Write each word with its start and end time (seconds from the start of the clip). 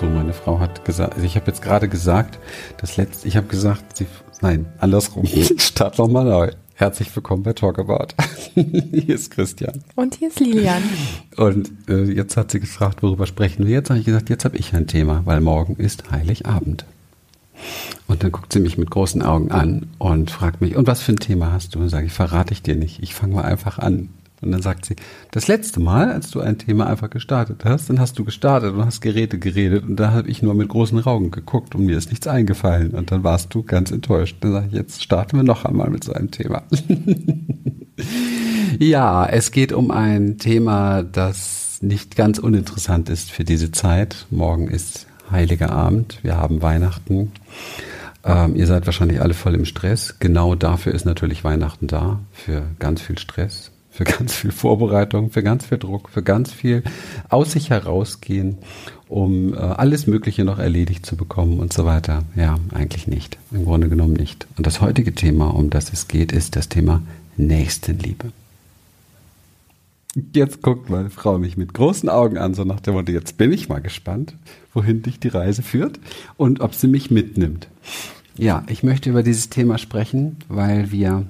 So, 0.00 0.06
meine 0.06 0.32
Frau 0.32 0.58
hat 0.58 0.86
gesagt, 0.86 1.12
also 1.12 1.26
ich 1.26 1.36
habe 1.36 1.48
jetzt 1.48 1.60
gerade 1.60 1.86
gesagt, 1.86 2.38
das 2.78 2.96
letzte, 2.96 3.28
ich 3.28 3.36
habe 3.36 3.48
gesagt, 3.48 3.98
sie, 3.98 4.06
nein, 4.40 4.64
andersrum. 4.78 5.26
Start 5.58 5.98
nochmal 5.98 6.24
neu. 6.24 6.52
Herzlich 6.72 7.14
willkommen 7.14 7.42
bei 7.42 7.52
Talkabout. 7.52 8.14
hier 8.54 9.14
ist 9.14 9.30
Christian. 9.30 9.84
Und 9.96 10.14
hier 10.14 10.28
ist 10.28 10.40
Lilian. 10.40 10.82
Und 11.36 11.70
äh, 11.90 12.04
jetzt 12.04 12.38
hat 12.38 12.50
sie 12.50 12.60
gefragt, 12.60 13.02
worüber 13.02 13.26
sprechen 13.26 13.66
wir 13.66 13.74
jetzt? 13.74 13.90
Habe 13.90 14.00
ich 14.00 14.06
gesagt, 14.06 14.30
jetzt 14.30 14.46
habe 14.46 14.56
ich 14.56 14.72
ein 14.72 14.86
Thema, 14.86 15.20
weil 15.26 15.42
morgen 15.42 15.76
ist 15.76 16.10
Heiligabend. 16.10 16.86
Und 18.08 18.22
dann 18.22 18.32
guckt 18.32 18.54
sie 18.54 18.60
mich 18.60 18.78
mit 18.78 18.90
großen 18.90 19.20
Augen 19.20 19.50
an 19.50 19.90
und 19.98 20.30
fragt 20.30 20.62
mich, 20.62 20.76
und 20.76 20.86
was 20.86 21.02
für 21.02 21.12
ein 21.12 21.18
Thema 21.18 21.52
hast 21.52 21.74
du? 21.74 21.78
Und 21.78 21.90
sage 21.90 22.06
ich, 22.06 22.12
verrate 22.12 22.54
ich 22.54 22.62
dir 22.62 22.74
nicht. 22.74 23.02
Ich 23.02 23.14
fange 23.14 23.34
mal 23.34 23.44
einfach 23.44 23.78
an. 23.78 24.08
Und 24.42 24.52
dann 24.52 24.62
sagt 24.62 24.86
sie, 24.86 24.96
das 25.32 25.48
letzte 25.48 25.80
Mal, 25.80 26.10
als 26.12 26.30
du 26.30 26.40
ein 26.40 26.56
Thema 26.56 26.86
einfach 26.86 27.10
gestartet 27.10 27.64
hast, 27.64 27.90
dann 27.90 28.00
hast 28.00 28.18
du 28.18 28.24
gestartet 28.24 28.72
und 28.72 28.84
hast 28.84 29.00
Geräte 29.02 29.38
geredet 29.38 29.84
und 29.84 29.96
da 29.96 30.12
habe 30.12 30.28
ich 30.28 30.42
nur 30.42 30.54
mit 30.54 30.68
großen 30.68 31.04
Augen 31.04 31.30
geguckt 31.30 31.74
und 31.74 31.84
mir 31.84 31.98
ist 31.98 32.10
nichts 32.10 32.26
eingefallen 32.26 32.92
und 32.92 33.10
dann 33.10 33.22
warst 33.22 33.54
du 33.54 33.62
ganz 33.62 33.90
enttäuscht. 33.90 34.38
Dann 34.40 34.52
sage 34.52 34.66
ich, 34.68 34.72
jetzt 34.72 35.02
starten 35.02 35.36
wir 35.36 35.42
noch 35.42 35.64
einmal 35.66 35.90
mit 35.90 36.04
so 36.04 36.14
einem 36.14 36.30
Thema. 36.30 36.62
ja, 38.78 39.26
es 39.26 39.50
geht 39.50 39.72
um 39.72 39.90
ein 39.90 40.38
Thema, 40.38 41.02
das 41.02 41.78
nicht 41.82 42.16
ganz 42.16 42.38
uninteressant 42.38 43.08
ist 43.10 43.30
für 43.30 43.44
diese 43.44 43.72
Zeit. 43.72 44.26
Morgen 44.30 44.68
ist 44.68 45.06
Heiliger 45.30 45.70
Abend, 45.70 46.18
wir 46.22 46.36
haben 46.36 46.62
Weihnachten. 46.62 47.32
Ähm, 48.24 48.56
ihr 48.56 48.66
seid 48.66 48.86
wahrscheinlich 48.86 49.20
alle 49.20 49.34
voll 49.34 49.54
im 49.54 49.64
Stress. 49.64 50.16
Genau 50.18 50.54
dafür 50.54 50.92
ist 50.92 51.04
natürlich 51.04 51.44
Weihnachten 51.44 51.86
da, 51.86 52.20
für 52.32 52.62
ganz 52.78 53.00
viel 53.00 53.18
Stress, 53.18 53.70
für 54.00 54.04
ganz 54.04 54.34
viel 54.34 54.50
Vorbereitung, 54.50 55.30
für 55.30 55.42
ganz 55.42 55.66
viel 55.66 55.76
Druck, 55.76 56.08
für 56.08 56.22
ganz 56.22 56.50
viel 56.50 56.82
aus 57.28 57.52
sich 57.52 57.68
herausgehen, 57.68 58.56
um 59.08 59.52
äh, 59.52 59.58
alles 59.58 60.06
Mögliche 60.06 60.42
noch 60.42 60.58
erledigt 60.58 61.04
zu 61.04 61.16
bekommen 61.16 61.60
und 61.60 61.74
so 61.74 61.84
weiter. 61.84 62.24
Ja, 62.34 62.58
eigentlich 62.72 63.06
nicht. 63.06 63.36
Im 63.50 63.66
Grunde 63.66 63.90
genommen 63.90 64.14
nicht. 64.14 64.46
Und 64.56 64.66
das 64.66 64.80
heutige 64.80 65.14
Thema, 65.14 65.48
um 65.48 65.68
das 65.68 65.92
es 65.92 66.08
geht, 66.08 66.32
ist 66.32 66.56
das 66.56 66.70
Thema 66.70 67.02
Nächstenliebe. 67.36 68.32
Jetzt 70.32 70.62
guckt 70.62 70.88
meine 70.88 71.10
Frau 71.10 71.38
mich 71.38 71.58
mit 71.58 71.74
großen 71.74 72.08
Augen 72.08 72.38
an, 72.38 72.54
so 72.54 72.64
nach 72.64 72.80
dem 72.80 72.94
Motto, 72.94 73.12
jetzt 73.12 73.36
bin 73.36 73.52
ich 73.52 73.68
mal 73.68 73.82
gespannt, 73.82 74.34
wohin 74.72 75.02
dich 75.02 75.20
die 75.20 75.28
Reise 75.28 75.62
führt 75.62 76.00
und 76.38 76.62
ob 76.62 76.74
sie 76.74 76.88
mich 76.88 77.10
mitnimmt. 77.10 77.68
Ja, 78.38 78.64
ich 78.66 78.82
möchte 78.82 79.10
über 79.10 79.22
dieses 79.22 79.50
Thema 79.50 79.76
sprechen, 79.76 80.38
weil 80.48 80.90
wir 80.90 81.26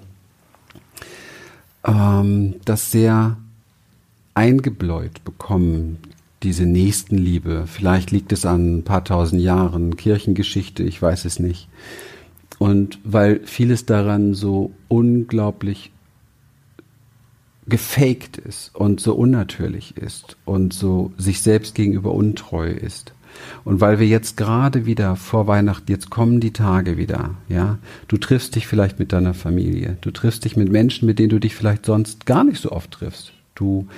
ähm, 1.85 2.57
das 2.65 2.91
sehr 2.91 3.37
eingebläut 4.35 5.25
bekommen, 5.25 5.99
diese 6.43 6.65
Nächstenliebe. 6.65 7.65
Vielleicht 7.67 8.11
liegt 8.11 8.33
es 8.33 8.47
an 8.47 8.79
ein 8.79 8.85
paar 8.85 9.05
tausend 9.05 9.43
Jahren 9.43 9.97
Kirchengeschichte, 9.97 10.83
ich 10.83 11.01
weiß 11.01 11.25
es 11.25 11.39
nicht. 11.39 11.69
Und 12.59 12.99
weil 13.05 13.41
vieles 13.45 13.87
daran 13.87 14.35
so 14.35 14.73
unglaublich 14.89 15.93
gefaked 17.67 18.37
ist 18.37 18.75
und 18.75 19.01
so 19.01 19.15
unnatürlich 19.15 19.97
ist 19.97 20.37
und 20.45 20.73
so 20.73 21.13
sich 21.17 21.41
selbst 21.41 21.75
gegenüber 21.75 22.13
untreu 22.13 22.71
ist. 22.71 23.15
Und 23.65 23.81
weil 23.81 23.99
wir 23.99 24.07
jetzt 24.07 24.37
gerade 24.37 24.87
wieder 24.87 25.17
vor 25.17 25.47
Weihnachten, 25.47 25.91
jetzt 25.91 26.11
kommen 26.11 26.41
die 26.41 26.53
Tage 26.53 26.97
wieder, 26.97 27.35
ja, 27.49 27.79
du 28.09 28.17
triffst 28.17 28.57
dich 28.57 28.67
vielleicht 28.67 28.99
mit 28.99 29.13
deiner 29.13 29.35
Familie, 29.35 29.97
du 30.01 30.11
triffst 30.11 30.45
dich 30.45 30.57
mit 30.57 30.71
Menschen, 30.71 31.07
mit 31.07 31.19
denen 31.19 31.31
du 31.31 31.39
dich 31.39 31.55
vielleicht 31.55 31.87
sonst 31.87 32.27
gar 32.27 32.45
nicht 32.45 32.61
so 32.61 32.73
oft 32.73 32.91
triffst. 32.91 33.33
Du 33.55 33.89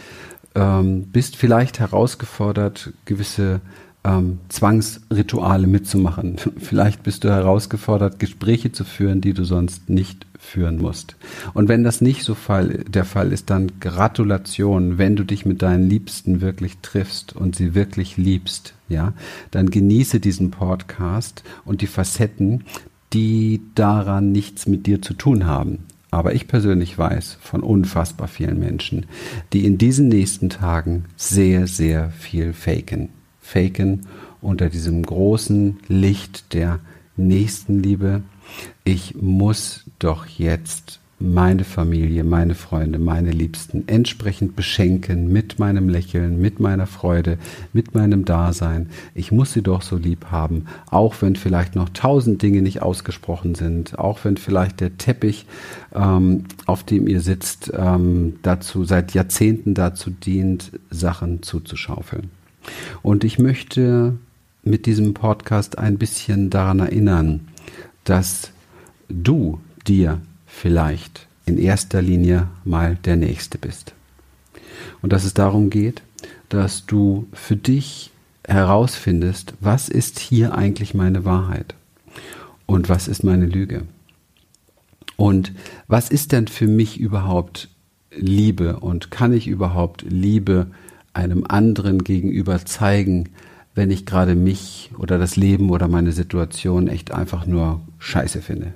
ähm, 0.54 1.04
bist 1.04 1.36
vielleicht 1.36 1.78
herausgefordert, 1.78 2.92
gewisse 3.04 3.60
ähm, 4.04 4.40
Zwangsrituale 4.48 5.66
mitzumachen. 5.66 6.36
Vielleicht 6.58 7.02
bist 7.02 7.24
du 7.24 7.30
herausgefordert, 7.30 8.18
Gespräche 8.18 8.72
zu 8.72 8.84
führen, 8.84 9.20
die 9.20 9.32
du 9.32 9.44
sonst 9.44 9.88
nicht 9.88 10.26
führen 10.38 10.78
musst. 10.78 11.16
Und 11.54 11.68
wenn 11.68 11.84
das 11.84 12.00
nicht 12.00 12.24
so 12.24 12.34
Fall, 12.34 12.84
der 12.88 13.04
Fall 13.04 13.32
ist, 13.32 13.50
dann 13.50 13.72
Gratulation, 13.80 14.98
wenn 14.98 15.14
du 15.14 15.24
dich 15.24 15.46
mit 15.46 15.62
deinen 15.62 15.88
Liebsten 15.88 16.40
wirklich 16.40 16.78
triffst 16.82 17.34
und 17.34 17.54
sie 17.54 17.74
wirklich 17.74 18.16
liebst, 18.16 18.74
ja, 18.88 19.12
dann 19.52 19.70
genieße 19.70 20.18
diesen 20.18 20.50
Podcast 20.50 21.44
und 21.64 21.80
die 21.80 21.86
Facetten, 21.86 22.64
die 23.12 23.60
daran 23.74 24.32
nichts 24.32 24.66
mit 24.66 24.86
dir 24.86 25.00
zu 25.00 25.14
tun 25.14 25.46
haben. 25.46 25.84
Aber 26.10 26.34
ich 26.34 26.46
persönlich 26.46 26.98
weiß 26.98 27.38
von 27.40 27.62
unfassbar 27.62 28.28
vielen 28.28 28.58
Menschen, 28.58 29.06
die 29.52 29.64
in 29.64 29.78
diesen 29.78 30.08
nächsten 30.08 30.50
Tagen 30.50 31.04
sehr, 31.16 31.66
sehr 31.66 32.10
viel 32.10 32.52
faken. 32.52 33.08
Faken 33.52 34.06
unter 34.40 34.70
diesem 34.70 35.02
großen 35.02 35.78
Licht 35.88 36.54
der 36.54 36.80
Nächstenliebe, 37.16 38.22
ich 38.84 39.14
muss 39.20 39.84
doch 39.98 40.26
jetzt 40.26 41.00
meine 41.22 41.62
Familie, 41.62 42.24
meine 42.24 42.54
Freunde, 42.54 42.98
meine 42.98 43.30
Liebsten 43.30 43.84
entsprechend 43.86 44.56
beschenken 44.56 45.32
mit 45.32 45.58
meinem 45.58 45.88
Lächeln, 45.88 46.40
mit 46.40 46.58
meiner 46.58 46.86
Freude, 46.86 47.38
mit 47.72 47.94
meinem 47.94 48.24
Dasein. 48.24 48.88
Ich 49.14 49.30
muss 49.30 49.52
sie 49.52 49.62
doch 49.62 49.82
so 49.82 49.96
lieb 49.96 50.26
haben, 50.30 50.66
auch 50.90 51.14
wenn 51.20 51.36
vielleicht 51.36 51.76
noch 51.76 51.90
tausend 51.90 52.42
Dinge 52.42 52.62
nicht 52.62 52.82
ausgesprochen 52.82 53.54
sind, 53.54 53.98
auch 53.98 54.24
wenn 54.24 54.36
vielleicht 54.36 54.80
der 54.80 54.98
Teppich, 54.98 55.46
ähm, 55.94 56.44
auf 56.66 56.82
dem 56.82 57.06
ihr 57.06 57.20
sitzt, 57.20 57.70
ähm, 57.76 58.38
dazu 58.42 58.84
seit 58.84 59.14
Jahrzehnten 59.14 59.74
dazu 59.74 60.10
dient, 60.10 60.72
Sachen 60.90 61.42
zuzuschaufeln. 61.42 62.41
Und 63.02 63.24
ich 63.24 63.38
möchte 63.38 64.16
mit 64.62 64.86
diesem 64.86 65.14
Podcast 65.14 65.78
ein 65.78 65.98
bisschen 65.98 66.50
daran 66.50 66.80
erinnern, 66.80 67.48
dass 68.04 68.50
du 69.08 69.60
dir 69.86 70.20
vielleicht 70.46 71.26
in 71.46 71.58
erster 71.58 72.02
Linie 72.02 72.48
mal 72.64 72.96
der 73.04 73.16
Nächste 73.16 73.58
bist. 73.58 73.94
Und 75.00 75.12
dass 75.12 75.24
es 75.24 75.34
darum 75.34 75.70
geht, 75.70 76.02
dass 76.48 76.86
du 76.86 77.26
für 77.32 77.56
dich 77.56 78.10
herausfindest, 78.46 79.54
was 79.60 79.88
ist 79.88 80.18
hier 80.18 80.54
eigentlich 80.54 80.94
meine 80.94 81.24
Wahrheit 81.24 81.74
und 82.66 82.88
was 82.88 83.08
ist 83.08 83.24
meine 83.24 83.46
Lüge. 83.46 83.82
Und 85.16 85.52
was 85.88 86.10
ist 86.10 86.32
denn 86.32 86.48
für 86.48 86.66
mich 86.66 86.98
überhaupt 86.98 87.68
Liebe 88.10 88.80
und 88.80 89.10
kann 89.10 89.32
ich 89.32 89.46
überhaupt 89.46 90.02
Liebe 90.02 90.66
einem 91.14 91.44
anderen 91.48 92.04
gegenüber 92.04 92.64
zeigen, 92.64 93.30
wenn 93.74 93.90
ich 93.90 94.06
gerade 94.06 94.34
mich 94.34 94.90
oder 94.98 95.18
das 95.18 95.36
Leben 95.36 95.70
oder 95.70 95.88
meine 95.88 96.12
Situation 96.12 96.88
echt 96.88 97.12
einfach 97.12 97.46
nur 97.46 97.80
scheiße 97.98 98.42
finde. 98.42 98.74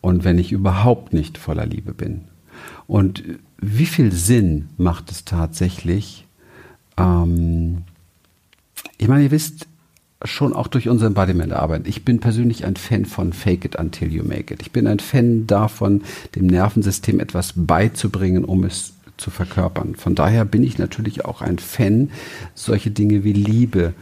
Und 0.00 0.24
wenn 0.24 0.38
ich 0.38 0.52
überhaupt 0.52 1.12
nicht 1.12 1.36
voller 1.36 1.66
Liebe 1.66 1.92
bin. 1.92 2.22
Und 2.86 3.22
wie 3.60 3.86
viel 3.86 4.12
Sinn 4.12 4.68
macht 4.76 5.10
es 5.10 5.24
tatsächlich? 5.24 6.26
Ähm, 6.96 7.82
ich 8.98 9.08
meine, 9.08 9.24
ihr 9.24 9.30
wisst 9.30 9.66
schon 10.24 10.52
auch 10.52 10.68
durch 10.68 10.88
unsere 10.88 11.08
Embodiment-Arbeit, 11.08 11.86
ich 11.86 12.04
bin 12.04 12.20
persönlich 12.20 12.64
ein 12.64 12.76
Fan 12.76 13.06
von 13.06 13.32
Fake 13.32 13.64
it 13.64 13.76
until 13.76 14.12
you 14.12 14.22
make 14.22 14.52
it. 14.52 14.60
Ich 14.60 14.70
bin 14.70 14.86
ein 14.86 15.00
Fan 15.00 15.46
davon, 15.46 16.02
dem 16.34 16.46
Nervensystem 16.46 17.20
etwas 17.20 17.54
beizubringen, 17.56 18.44
um 18.44 18.64
es 18.64 18.94
zu 19.20 19.30
verkörpern. 19.30 19.94
Von 19.94 20.14
daher 20.14 20.44
bin 20.44 20.64
ich 20.64 20.78
natürlich 20.78 21.24
auch 21.24 21.42
ein 21.42 21.58
Fan, 21.58 22.10
solche 22.54 22.90
Dinge 22.90 23.24
wie 23.24 23.32
Liebe 23.32 23.94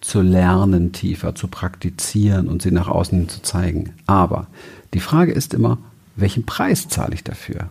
zu 0.00 0.20
lernen, 0.20 0.92
tiefer 0.92 1.34
zu 1.34 1.48
praktizieren 1.48 2.48
und 2.48 2.62
sie 2.62 2.70
nach 2.70 2.88
außen 2.88 3.28
zu 3.28 3.42
zeigen. 3.42 3.94
Aber 4.06 4.46
die 4.94 5.00
Frage 5.00 5.32
ist 5.32 5.54
immer, 5.54 5.78
welchen 6.16 6.46
Preis 6.46 6.88
zahle 6.88 7.14
ich 7.14 7.24
dafür? 7.24 7.68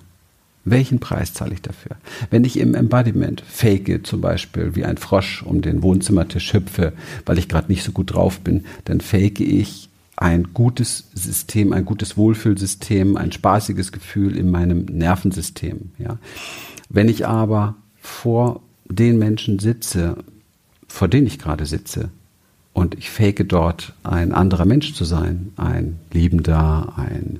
Welchen 0.65 0.99
Preis 0.99 1.33
zahle 1.33 1.53
ich 1.53 1.61
dafür? 1.61 1.95
Wenn 2.29 2.43
ich 2.43 2.59
im 2.59 2.75
Embodiment 2.75 3.41
fake 3.47 4.05
zum 4.05 4.19
Beispiel 4.19 4.75
wie 4.75 4.83
ein 4.83 4.97
Frosch 4.97 5.41
um 5.43 5.61
den 5.61 5.81
Wohnzimmertisch 5.81 6.53
hüpfe, 6.53 6.91
weil 7.25 7.37
ich 7.37 7.47
gerade 7.47 7.71
nicht 7.71 7.83
so 7.83 7.93
gut 7.93 8.13
drauf 8.13 8.41
bin, 8.41 8.65
dann 8.83 8.99
fake 8.99 9.39
ich 9.39 9.89
ein 10.17 10.53
gutes 10.53 11.05
System, 11.13 11.71
ein 11.71 11.85
gutes 11.85 12.17
Wohlfühlsystem, 12.17 13.15
ein 13.15 13.31
spaßiges 13.31 13.91
Gefühl 13.93 14.35
in 14.35 14.49
meinem 14.49 14.85
Nervensystem. 14.85 15.91
Ja. 15.99 16.17
Wenn 16.89 17.09
ich 17.09 17.27
aber 17.27 17.75
vor 17.99 18.61
den 18.85 19.17
Menschen 19.17 19.59
sitze, 19.59 20.17
vor 20.87 21.07
denen 21.07 21.27
ich 21.27 21.39
gerade 21.39 21.65
sitze, 21.65 22.09
und 22.73 22.93
ich 22.95 23.09
fake 23.09 23.49
dort 23.49 23.93
ein 24.03 24.33
anderer 24.33 24.65
Mensch 24.65 24.93
zu 24.93 25.03
sein, 25.03 25.51
ein 25.57 25.97
Liebender, 26.11 26.93
ein, 26.95 27.39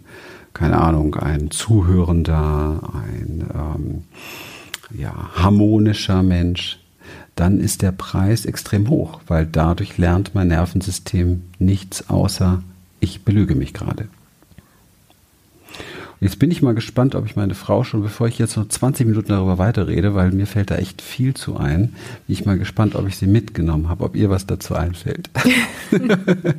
keine 0.54 0.82
Ahnung, 0.82 1.14
ein 1.14 1.52
Zuhörender, 1.52 2.82
ein 2.94 3.46
ähm, 3.54 4.04
ja, 4.98 5.14
harmonischer 5.36 6.24
Mensch, 6.24 6.80
dann 7.36 7.60
ist 7.60 7.84
der 7.84 7.92
Preis 7.92 8.46
extrem 8.46 8.90
hoch, 8.90 9.22
weil 9.28 9.46
dadurch 9.46 10.00
lernt 10.00 10.34
mein 10.34 10.48
Nervensystem 10.48 11.44
nichts 11.60 12.10
außer 12.10 12.64
ich 13.00 13.24
belüge 13.24 13.56
mich 13.56 13.74
gerade. 13.74 14.08
Jetzt 16.20 16.40
bin 16.40 16.50
ich 16.50 16.64
mal 16.64 16.74
gespannt, 16.74 17.14
ob 17.14 17.26
ich 17.26 17.36
meine 17.36 17.54
Frau 17.54 17.84
schon, 17.84 18.02
bevor 18.02 18.28
ich 18.28 18.40
jetzt 18.40 18.58
noch 18.58 18.68
20 18.68 19.06
Minuten 19.06 19.30
darüber 19.30 19.60
weiterrede, 19.60 20.16
weil 20.16 20.32
mir 20.32 20.48
fällt 20.48 20.72
da 20.72 20.76
echt 20.76 21.02
viel 21.02 21.36
zu 21.36 21.58
ein, 21.58 21.94
bin 22.26 22.34
ich 22.34 22.46
mal 22.46 22.58
gespannt, 22.58 22.96
ob 22.96 23.08
ich 23.08 23.18
sie 23.18 23.28
mitgenommen 23.28 23.88
habe, 23.88 24.04
ob 24.04 24.16
ihr 24.16 24.30
was 24.30 24.48
dazu 24.48 24.74
einfällt. 24.74 25.30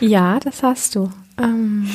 ja, 0.00 0.38
das 0.38 0.62
hast 0.62 0.94
du. 0.94 1.10
Ähm, 1.36 1.88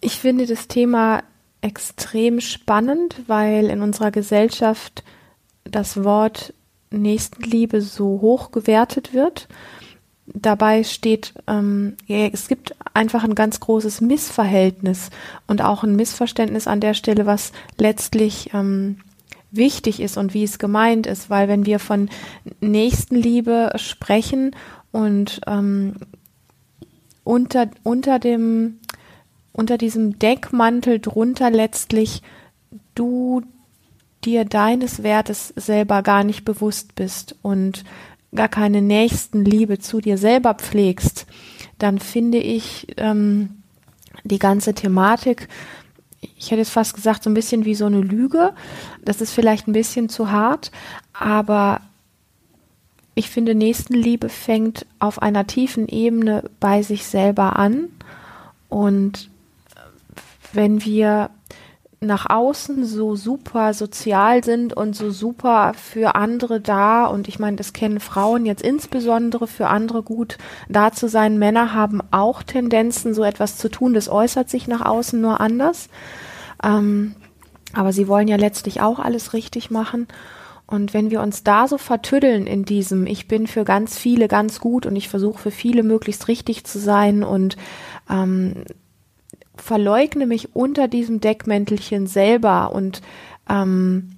ich 0.00 0.18
finde 0.18 0.46
das 0.46 0.68
Thema 0.68 1.22
extrem 1.60 2.40
spannend, 2.40 3.16
weil 3.26 3.66
in 3.66 3.82
unserer 3.82 4.10
Gesellschaft 4.10 5.04
das 5.64 6.02
Wort 6.02 6.54
Nächstenliebe 6.90 7.82
so 7.82 8.20
hoch 8.22 8.52
gewertet 8.52 9.12
wird 9.12 9.48
dabei 10.34 10.84
steht, 10.84 11.34
ähm, 11.46 11.96
es 12.08 12.48
gibt 12.48 12.74
einfach 12.94 13.24
ein 13.24 13.34
ganz 13.34 13.60
großes 13.60 14.00
Missverhältnis 14.00 15.10
und 15.46 15.62
auch 15.62 15.84
ein 15.84 15.96
Missverständnis 15.96 16.66
an 16.66 16.80
der 16.80 16.94
Stelle, 16.94 17.26
was 17.26 17.52
letztlich 17.76 18.50
ähm, 18.54 18.98
wichtig 19.50 20.00
ist 20.00 20.16
und 20.16 20.34
wie 20.34 20.44
es 20.44 20.58
gemeint 20.58 21.06
ist, 21.06 21.30
weil 21.30 21.48
wenn 21.48 21.66
wir 21.66 21.78
von 21.78 22.08
Nächstenliebe 22.60 23.72
sprechen 23.76 24.54
und 24.92 25.40
ähm, 25.46 25.96
unter, 27.24 27.68
unter 27.82 28.18
dem 28.18 28.78
unter 29.58 29.76
diesem 29.76 30.20
Deckmantel 30.20 31.00
drunter 31.00 31.50
letztlich 31.50 32.22
du 32.94 33.42
dir 34.24 34.44
deines 34.44 35.02
Wertes 35.02 35.52
selber 35.56 36.02
gar 36.02 36.22
nicht 36.22 36.44
bewusst 36.44 36.94
bist 36.94 37.34
und 37.42 37.84
gar 38.34 38.48
keine 38.48 38.82
Nächstenliebe 38.82 39.78
zu 39.78 40.00
dir 40.00 40.18
selber 40.18 40.54
pflegst, 40.54 41.26
dann 41.78 41.98
finde 41.98 42.38
ich 42.38 42.86
ähm, 42.96 43.62
die 44.24 44.38
ganze 44.38 44.74
Thematik, 44.74 45.48
ich 46.20 46.50
hätte 46.50 46.62
es 46.62 46.70
fast 46.70 46.94
gesagt, 46.94 47.22
so 47.22 47.30
ein 47.30 47.34
bisschen 47.34 47.64
wie 47.64 47.74
so 47.74 47.86
eine 47.86 48.00
Lüge. 48.00 48.52
Das 49.04 49.20
ist 49.20 49.30
vielleicht 49.30 49.68
ein 49.68 49.72
bisschen 49.72 50.08
zu 50.08 50.30
hart, 50.30 50.72
aber 51.12 51.80
ich 53.14 53.30
finde, 53.30 53.54
Nächstenliebe 53.54 54.28
fängt 54.28 54.86
auf 54.98 55.20
einer 55.22 55.46
tiefen 55.46 55.88
Ebene 55.88 56.44
bei 56.60 56.82
sich 56.82 57.04
selber 57.04 57.56
an. 57.56 57.88
Und 58.68 59.30
wenn 60.52 60.84
wir 60.84 61.30
nach 62.00 62.30
außen 62.30 62.84
so 62.84 63.16
super 63.16 63.74
sozial 63.74 64.44
sind 64.44 64.72
und 64.72 64.94
so 64.94 65.10
super 65.10 65.72
für 65.74 66.14
andere 66.14 66.60
da 66.60 67.06
und 67.06 67.26
ich 67.26 67.38
meine, 67.40 67.56
das 67.56 67.72
kennen 67.72 67.98
Frauen 67.98 68.46
jetzt 68.46 68.62
insbesondere 68.62 69.48
für 69.48 69.66
andere 69.66 70.02
gut 70.02 70.38
da 70.68 70.92
zu 70.92 71.08
sein. 71.08 71.38
Männer 71.38 71.74
haben 71.74 72.00
auch 72.12 72.42
Tendenzen, 72.44 73.14
so 73.14 73.24
etwas 73.24 73.56
zu 73.56 73.68
tun. 73.68 73.94
Das 73.94 74.08
äußert 74.08 74.48
sich 74.48 74.68
nach 74.68 74.84
außen 74.84 75.20
nur 75.20 75.40
anders. 75.40 75.88
Ähm, 76.62 77.16
aber 77.72 77.92
sie 77.92 78.06
wollen 78.06 78.28
ja 78.28 78.36
letztlich 78.36 78.80
auch 78.80 79.00
alles 79.00 79.32
richtig 79.32 79.70
machen. 79.70 80.06
Und 80.66 80.94
wenn 80.94 81.10
wir 81.10 81.22
uns 81.22 81.42
da 81.42 81.66
so 81.66 81.78
vertüddeln 81.78 82.46
in 82.46 82.64
diesem, 82.64 83.06
ich 83.06 83.26
bin 83.26 83.46
für 83.46 83.64
ganz 83.64 83.98
viele 83.98 84.28
ganz 84.28 84.60
gut 84.60 84.86
und 84.86 84.96
ich 84.96 85.08
versuche 85.08 85.38
für 85.38 85.50
viele 85.50 85.82
möglichst 85.82 86.28
richtig 86.28 86.64
zu 86.64 86.78
sein 86.78 87.24
und 87.24 87.56
ähm, 88.10 88.64
verleugne 89.60 90.26
mich 90.26 90.54
unter 90.54 90.88
diesem 90.88 91.20
Deckmäntelchen 91.20 92.06
selber 92.06 92.72
und 92.72 93.02
ähm, 93.48 94.10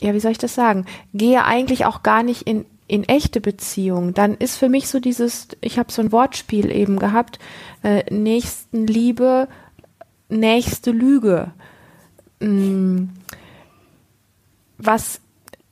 ja, 0.00 0.14
wie 0.14 0.20
soll 0.20 0.32
ich 0.32 0.38
das 0.38 0.54
sagen? 0.54 0.86
Gehe 1.12 1.44
eigentlich 1.44 1.84
auch 1.84 2.02
gar 2.02 2.22
nicht 2.22 2.42
in, 2.42 2.64
in 2.86 3.04
echte 3.04 3.40
Beziehungen. 3.40 4.14
Dann 4.14 4.34
ist 4.34 4.56
für 4.56 4.68
mich 4.68 4.88
so 4.88 5.00
dieses, 5.00 5.48
ich 5.60 5.78
habe 5.78 5.90
so 5.90 6.02
ein 6.02 6.12
Wortspiel 6.12 6.70
eben 6.70 6.98
gehabt, 6.98 7.38
äh, 7.82 8.04
Nächstenliebe, 8.12 9.48
nächste 10.28 10.92
Lüge. 10.92 11.52
Hm, 12.40 13.10
was, 14.78 15.20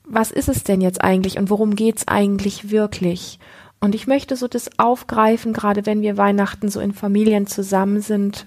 was 0.05 0.33
ist 0.33 0.49
es 0.49 0.65
denn 0.65 0.81
jetzt 0.81 1.03
eigentlich 1.03 1.39
und 1.39 1.49
worum 1.49 1.77
geht's 1.77 2.09
eigentlich 2.09 2.71
wirklich? 2.71 3.39
Und 3.81 3.95
ich 3.95 4.07
möchte 4.07 4.37
so 4.37 4.49
das 4.49 4.79
aufgreifen, 4.79 5.53
gerade 5.53 5.87
wenn 5.87 6.03
wir 6.03 6.17
Weihnachten 6.17 6.69
so 6.69 6.81
in 6.81 6.93
Familien 6.93 7.47
zusammen 7.47 8.01
sind. 8.01 8.47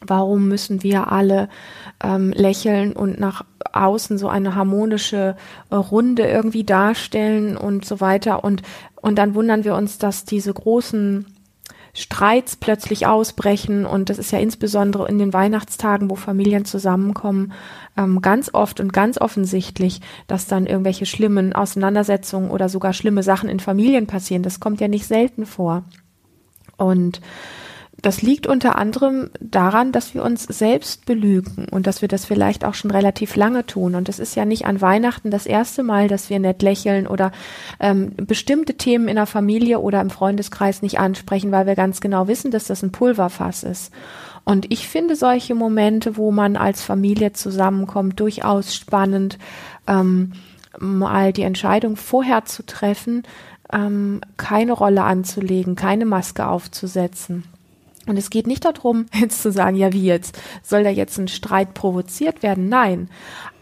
Warum 0.00 0.48
müssen 0.48 0.82
wir 0.82 1.12
alle 1.12 1.48
ähm, 2.02 2.32
lächeln 2.32 2.92
und 2.92 3.18
nach 3.18 3.44
außen 3.72 4.18
so 4.18 4.28
eine 4.28 4.54
harmonische 4.54 5.36
äh, 5.70 5.74
Runde 5.74 6.26
irgendwie 6.26 6.64
darstellen 6.64 7.56
und 7.56 7.84
so 7.84 8.00
weiter? 8.00 8.44
Und, 8.44 8.62
und 8.96 9.16
dann 9.16 9.34
wundern 9.34 9.64
wir 9.64 9.74
uns, 9.74 9.98
dass 9.98 10.24
diese 10.24 10.52
großen 10.52 11.26
Streits 11.94 12.56
plötzlich 12.56 13.06
ausbrechen. 13.06 13.86
Und 13.86 14.10
das 14.10 14.18
ist 14.18 14.32
ja 14.32 14.38
insbesondere 14.38 15.08
in 15.08 15.18
den 15.18 15.32
Weihnachtstagen, 15.32 16.10
wo 16.10 16.16
Familien 16.16 16.64
zusammenkommen, 16.64 17.52
ähm, 17.96 18.20
ganz 18.20 18.52
oft 18.52 18.80
und 18.80 18.92
ganz 18.92 19.18
offensichtlich, 19.18 20.00
dass 20.26 20.46
dann 20.46 20.66
irgendwelche 20.66 21.06
schlimmen 21.06 21.52
Auseinandersetzungen 21.52 22.50
oder 22.50 22.68
sogar 22.68 22.92
schlimme 22.92 23.22
Sachen 23.22 23.48
in 23.48 23.60
Familien 23.60 24.06
passieren. 24.06 24.42
Das 24.42 24.60
kommt 24.60 24.80
ja 24.80 24.88
nicht 24.88 25.06
selten 25.06 25.46
vor. 25.46 25.84
Und 26.76 27.20
das 28.04 28.20
liegt 28.20 28.46
unter 28.46 28.76
anderem 28.76 29.30
daran, 29.40 29.90
dass 29.90 30.12
wir 30.12 30.22
uns 30.22 30.42
selbst 30.42 31.06
belügen 31.06 31.66
und 31.70 31.86
dass 31.86 32.02
wir 32.02 32.08
das 32.08 32.26
vielleicht 32.26 32.62
auch 32.66 32.74
schon 32.74 32.90
relativ 32.90 33.34
lange 33.34 33.64
tun. 33.64 33.94
Und 33.94 34.10
es 34.10 34.18
ist 34.18 34.34
ja 34.36 34.44
nicht 34.44 34.66
an 34.66 34.82
Weihnachten 34.82 35.30
das 35.30 35.46
erste 35.46 35.82
Mal, 35.82 36.06
dass 36.06 36.28
wir 36.28 36.38
nett 36.38 36.60
lächeln 36.60 37.06
oder 37.06 37.32
ähm, 37.80 38.12
bestimmte 38.14 38.74
Themen 38.74 39.08
in 39.08 39.16
der 39.16 39.24
Familie 39.24 39.80
oder 39.80 40.02
im 40.02 40.10
Freundeskreis 40.10 40.82
nicht 40.82 40.98
ansprechen, 40.98 41.50
weil 41.50 41.66
wir 41.66 41.76
ganz 41.76 42.02
genau 42.02 42.28
wissen, 42.28 42.50
dass 42.50 42.66
das 42.66 42.82
ein 42.82 42.92
Pulverfass 42.92 43.62
ist. 43.62 43.90
Und 44.44 44.70
ich 44.70 44.86
finde 44.86 45.16
solche 45.16 45.54
Momente, 45.54 46.18
wo 46.18 46.30
man 46.30 46.56
als 46.56 46.82
Familie 46.82 47.32
zusammenkommt, 47.32 48.20
durchaus 48.20 48.74
spannend, 48.74 49.38
ähm, 49.86 50.32
mal 50.78 51.32
die 51.32 51.42
Entscheidung 51.42 51.96
vorher 51.96 52.44
zu 52.44 52.66
treffen, 52.66 53.22
ähm, 53.72 54.20
keine 54.36 54.72
Rolle 54.72 55.04
anzulegen, 55.04 55.74
keine 55.74 56.04
Maske 56.04 56.46
aufzusetzen 56.46 57.44
und 58.06 58.16
es 58.16 58.30
geht 58.30 58.46
nicht 58.46 58.64
darum, 58.64 59.06
jetzt 59.14 59.42
zu 59.42 59.52
sagen, 59.52 59.76
ja, 59.76 59.92
wie 59.92 60.04
jetzt? 60.04 60.38
Soll 60.62 60.84
da 60.84 60.90
jetzt 60.90 61.18
ein 61.18 61.28
Streit 61.28 61.74
provoziert 61.74 62.42
werden? 62.42 62.68
Nein. 62.68 63.08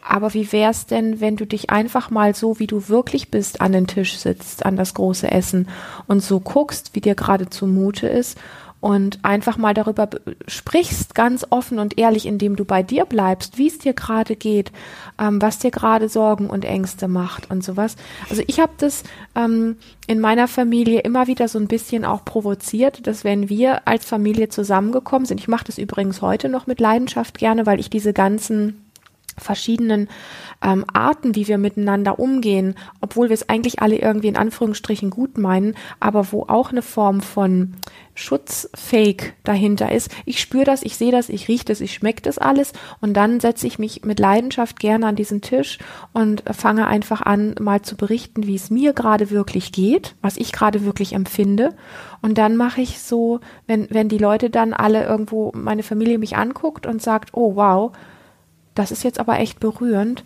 Aber 0.04 0.34
wie 0.34 0.50
wär's 0.50 0.86
denn, 0.86 1.20
wenn 1.20 1.36
du 1.36 1.46
dich 1.46 1.70
einfach 1.70 2.10
mal 2.10 2.34
so, 2.34 2.58
wie 2.58 2.66
du 2.66 2.88
wirklich 2.88 3.30
bist, 3.30 3.60
an 3.60 3.70
den 3.70 3.86
Tisch 3.86 4.16
sitzt, 4.16 4.66
an 4.66 4.76
das 4.76 4.94
große 4.94 5.30
Essen 5.30 5.68
und 6.08 6.20
so 6.20 6.40
guckst, 6.40 6.90
wie 6.94 7.00
dir 7.00 7.14
gerade 7.14 7.48
zumute 7.48 8.08
ist 8.08 8.36
und 8.82 9.20
einfach 9.23 9.58
mal 9.58 9.75
darüber 9.75 10.11
sprichst, 10.49 11.14
ganz 11.14 11.46
offen 11.50 11.79
und 11.79 11.99
ehrlich, 11.99 12.26
indem 12.26 12.56
du 12.56 12.64
bei 12.64 12.82
dir 12.82 13.05
bleibst, 13.05 13.56
wie 13.56 13.69
es 13.69 13.79
dir 13.79 13.93
gerade 13.93 14.34
geht, 14.34 14.72
ähm, 15.20 15.41
was 15.41 15.60
dir 15.60 15.70
gerade 15.70 16.08
Sorgen 16.08 16.51
und 16.51 16.65
Ängste 16.65 17.06
macht 17.06 17.48
und 17.48 17.62
sowas. 17.62 17.94
Also 18.29 18.43
ich 18.48 18.58
habe 18.58 18.72
das 18.79 19.05
ähm, 19.36 19.77
in 20.08 20.19
meiner 20.19 20.48
Familie 20.48 20.98
immer 21.03 21.29
wieder 21.29 21.46
so 21.46 21.60
ein 21.60 21.69
bisschen 21.69 22.05
auch 22.05 22.24
provoziert, 22.24 23.06
dass 23.06 23.22
wenn 23.22 23.48
wir 23.48 23.86
als 23.86 24.05
Familie 24.05 24.48
zusammengekommen 24.48 25.27
sind, 25.27 25.39
ich 25.39 25.46
mache 25.46 25.65
das 25.67 25.79
übrigens 25.79 26.20
heute 26.20 26.48
noch 26.48 26.67
mit 26.67 26.81
Leidenschaft 26.81 27.39
gerne, 27.39 27.67
weil 27.67 27.79
ich 27.79 27.89
diese 27.89 28.12
ganzen 28.12 28.81
verschiedenen 29.39 30.08
ähm, 30.62 30.84
Arten, 30.93 31.34
wie 31.34 31.48
wir 31.48 31.58
miteinander 31.58 32.19
umgehen, 32.19 32.74
obwohl 33.01 33.29
wir 33.29 33.34
es 33.34 33.48
eigentlich 33.48 33.81
alle 33.81 33.96
irgendwie 33.96 34.29
in 34.29 34.36
Anführungsstrichen 34.36 35.10
gut 35.10 35.39
meinen, 35.39 35.74
aber 36.01 36.32
wo 36.32 36.44
auch 36.48 36.70
eine 36.70 36.82
Form 36.82 37.20
von 37.20 37.74
Schutzfake 38.15 39.34
dahinter 39.43 39.91
ist. 39.91 40.10
Ich 40.27 40.41
spüre 40.41 40.65
das, 40.65 40.82
ich 40.82 40.96
sehe 40.96 41.12
das, 41.12 41.29
ich 41.29 41.48
rieche 41.48 41.65
das, 41.65 41.81
ich 41.81 41.94
schmecke 41.94 42.22
das 42.22 42.39
alles 42.39 42.72
und 43.01 43.15
dann 43.15 43.41
setze 43.41 43.67
ich 43.67 43.79
mich 43.79 44.05
mit 44.05 44.20
Leidenschaft 44.20 44.79
gerne 44.79 45.06
an 45.06 45.17
diesen 45.17 45.41
Tisch 45.41 45.79
und 46.12 46.43
fange 46.53 46.86
einfach 46.86 47.22
an, 47.22 47.55
mal 47.58 47.82
zu 47.82 47.96
berichten, 47.96 48.46
wie 48.46 48.55
es 48.55 48.70
mir 48.70 48.93
gerade 48.93 49.31
wirklich 49.31 49.72
geht, 49.72 50.15
was 50.20 50.36
ich 50.36 50.53
gerade 50.53 50.84
wirklich 50.84 51.15
empfinde. 51.15 51.74
Und 52.20 52.39
dann 52.39 52.56
mache 52.56 52.82
ich 52.82 53.01
so, 53.01 53.41
wenn, 53.67 53.89
wenn 53.91 54.08
die 54.08 54.19
Leute 54.19 54.51
dann 54.51 54.74
alle 54.74 55.05
irgendwo, 55.05 55.51
meine 55.55 55.82
Familie 55.82 56.19
mich 56.19 56.36
anguckt 56.36 56.86
und 56.86 57.01
sagt, 57.01 57.31
oh 57.32 57.56
wow, 57.56 57.93
das 58.74 58.91
ist 58.91 59.05
jetzt 59.05 59.20
aber 59.20 59.38
echt 59.38 59.60
berührend, 59.60 60.24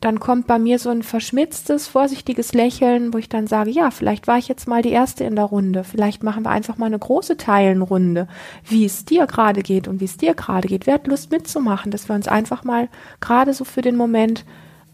dann 0.00 0.18
kommt 0.18 0.46
bei 0.46 0.58
mir 0.58 0.78
so 0.78 0.88
ein 0.88 1.02
verschmitztes, 1.02 1.86
vorsichtiges 1.86 2.54
Lächeln, 2.54 3.12
wo 3.12 3.18
ich 3.18 3.28
dann 3.28 3.46
sage, 3.46 3.70
ja, 3.70 3.90
vielleicht 3.90 4.26
war 4.26 4.38
ich 4.38 4.48
jetzt 4.48 4.66
mal 4.66 4.80
die 4.80 4.92
Erste 4.92 5.24
in 5.24 5.36
der 5.36 5.44
Runde. 5.44 5.84
Vielleicht 5.84 6.22
machen 6.22 6.44
wir 6.44 6.50
einfach 6.50 6.78
mal 6.78 6.86
eine 6.86 6.98
große 6.98 7.36
Teilenrunde, 7.36 8.26
wie 8.66 8.86
es 8.86 9.04
dir 9.04 9.26
gerade 9.26 9.60
geht 9.62 9.88
und 9.88 10.00
wie 10.00 10.06
es 10.06 10.16
dir 10.16 10.34
gerade 10.34 10.68
geht. 10.68 10.86
Wer 10.86 10.94
hat 10.94 11.06
Lust 11.06 11.30
mitzumachen, 11.30 11.90
dass 11.90 12.08
wir 12.08 12.16
uns 12.16 12.28
einfach 12.28 12.64
mal 12.64 12.88
gerade 13.20 13.52
so 13.52 13.64
für 13.64 13.82
den 13.82 13.96
Moment 13.96 14.46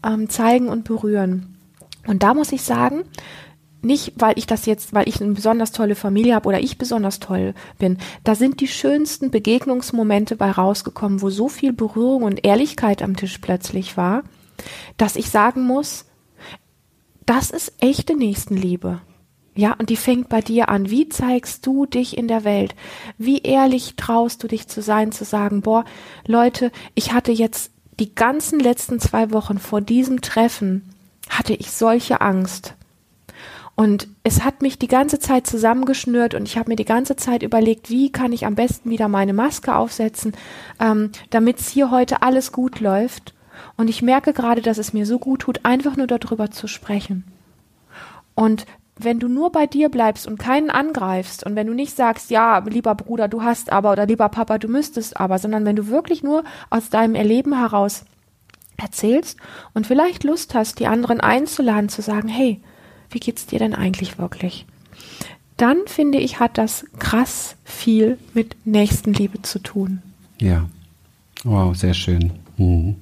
ähm, 0.05 0.29
zeigen 0.29 0.67
und 0.67 0.83
berühren. 0.83 1.55
Und 2.05 2.23
da 2.23 2.33
muss 2.33 2.51
ich 2.51 2.63
sagen, 2.63 3.03
nicht, 3.81 4.13
weil 4.17 4.37
ich 4.37 4.47
das 4.47 4.65
jetzt, 4.65 4.93
weil 4.93 5.07
ich 5.07 5.21
eine 5.21 5.33
besonders 5.33 5.71
tolle 5.71 5.95
Familie 5.95 6.35
habe 6.35 6.49
oder 6.49 6.59
ich 6.59 6.77
besonders 6.77 7.19
toll 7.19 7.53
bin. 7.77 7.97
Da 8.23 8.35
sind 8.35 8.59
die 8.59 8.67
schönsten 8.67 9.31
Begegnungsmomente 9.31 10.35
bei 10.35 10.51
rausgekommen, 10.51 11.21
wo 11.21 11.29
so 11.29 11.47
viel 11.47 11.73
Berührung 11.73 12.23
und 12.23 12.45
Ehrlichkeit 12.45 13.01
am 13.01 13.15
Tisch 13.15 13.37
plötzlich 13.37 13.97
war, 13.97 14.23
dass 14.97 15.15
ich 15.15 15.29
sagen 15.29 15.63
muss, 15.63 16.05
das 17.25 17.51
ist 17.51 17.73
echte 17.79 18.15
Nächstenliebe. 18.15 19.01
Ja, 19.53 19.73
und 19.73 19.89
die 19.89 19.95
fängt 19.95 20.29
bei 20.29 20.41
dir 20.41 20.69
an. 20.69 20.91
Wie 20.91 21.09
zeigst 21.09 21.65
du 21.65 21.87
dich 21.87 22.15
in 22.15 22.27
der 22.27 22.43
Welt? 22.43 22.75
Wie 23.17 23.39
ehrlich 23.39 23.95
traust 23.95 24.43
du 24.43 24.47
dich 24.47 24.67
zu 24.67 24.81
sein, 24.83 25.11
zu 25.11 25.25
sagen, 25.25 25.61
boah, 25.61 25.83
Leute, 26.27 26.71
ich 26.93 27.11
hatte 27.11 27.31
jetzt 27.31 27.71
die 27.99 28.13
ganzen 28.13 28.59
letzten 28.59 28.99
zwei 28.99 29.31
Wochen 29.31 29.57
vor 29.57 29.81
diesem 29.81 30.21
Treffen, 30.21 30.93
hatte 31.27 31.53
ich 31.53 31.71
solche 31.71 32.21
Angst. 32.21 32.75
Und 33.79 34.07
es 34.23 34.43
hat 34.43 34.63
mich 34.63 34.79
die 34.79 34.87
ganze 34.87 35.19
Zeit 35.19 35.45
zusammengeschnürt 35.45 36.33
und 36.33 36.47
ich 36.47 36.57
habe 36.57 36.71
mir 36.71 36.75
die 36.75 36.83
ganze 36.83 37.15
Zeit 37.15 37.43
überlegt, 37.43 37.91
wie 37.91 38.11
kann 38.11 38.33
ich 38.33 38.47
am 38.47 38.55
besten 38.55 38.89
wieder 38.89 39.07
meine 39.07 39.33
Maske 39.33 39.75
aufsetzen, 39.75 40.33
ähm, 40.79 41.11
damit 41.29 41.59
es 41.59 41.69
hier 41.69 41.91
heute 41.91 42.23
alles 42.23 42.51
gut 42.51 42.79
läuft. 42.79 43.35
Und 43.75 43.87
ich 43.87 44.01
merke 44.01 44.33
gerade, 44.33 44.63
dass 44.63 44.79
es 44.79 44.93
mir 44.93 45.05
so 45.05 45.19
gut 45.19 45.41
tut, 45.41 45.59
einfach 45.63 45.95
nur 45.95 46.07
darüber 46.07 46.49
zu 46.49 46.67
sprechen. 46.67 47.23
Und 48.33 48.65
wenn 48.95 49.19
du 49.19 49.27
nur 49.27 49.51
bei 49.51 49.67
dir 49.67 49.89
bleibst 49.89 50.25
und 50.25 50.39
keinen 50.39 50.71
angreifst 50.71 51.45
und 51.45 51.55
wenn 51.55 51.67
du 51.67 51.75
nicht 51.75 51.95
sagst, 51.95 52.31
ja, 52.31 52.57
lieber 52.67 52.95
Bruder, 52.95 53.27
du 53.27 53.43
hast 53.43 53.71
aber 53.71 53.91
oder 53.91 54.07
lieber 54.07 54.29
Papa, 54.29 54.57
du 54.57 54.69
müsstest 54.69 55.19
aber, 55.19 55.37
sondern 55.37 55.65
wenn 55.65 55.75
du 55.75 55.87
wirklich 55.87 56.23
nur 56.23 56.43
aus 56.71 56.89
deinem 56.89 57.13
Erleben 57.13 57.55
heraus 57.55 58.05
erzählst 58.75 59.37
und 59.75 59.85
vielleicht 59.85 60.23
Lust 60.23 60.55
hast, 60.55 60.79
die 60.79 60.87
anderen 60.87 61.21
einzuladen, 61.21 61.89
zu 61.89 62.01
sagen, 62.01 62.27
hey, 62.27 62.59
wie 63.09 63.19
geht's 63.19 63.45
dir 63.45 63.59
denn 63.59 63.73
eigentlich 63.73 64.17
wirklich? 64.17 64.65
Dann 65.57 65.77
finde 65.87 66.19
ich, 66.19 66.39
hat 66.39 66.57
das 66.57 66.85
krass 66.99 67.55
viel 67.65 68.17
mit 68.33 68.55
Nächstenliebe 68.65 69.41
zu 69.41 69.59
tun. 69.59 70.01
Ja. 70.39 70.69
Wow, 71.43 71.75
sehr 71.75 71.93
schön. 71.93 72.31
Mhm. 72.57 72.95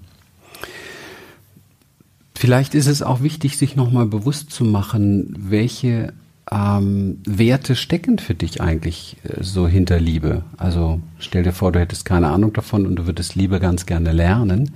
Vielleicht 2.33 2.75
ist 2.75 2.87
es 2.87 3.01
auch 3.01 3.21
wichtig, 3.21 3.57
sich 3.57 3.75
nochmal 3.75 4.05
bewusst 4.05 4.51
zu 4.51 4.65
machen, 4.65 5.33
welche 5.37 6.13
ähm, 6.51 7.21
Werte 7.25 7.75
stecken 7.75 8.19
für 8.19 8.35
dich 8.35 8.61
eigentlich 8.61 9.17
äh, 9.23 9.43
so 9.43 9.67
hinter 9.67 9.99
Liebe. 9.99 10.43
Also 10.57 10.99
stell 11.17 11.43
dir 11.43 11.53
vor, 11.53 11.71
du 11.71 11.79
hättest 11.79 12.05
keine 12.05 12.29
Ahnung 12.29 12.53
davon 12.53 12.85
und 12.85 12.97
du 12.97 13.05
würdest 13.05 13.35
Liebe 13.35 13.59
ganz 13.59 13.85
gerne 13.85 14.11
lernen. 14.11 14.71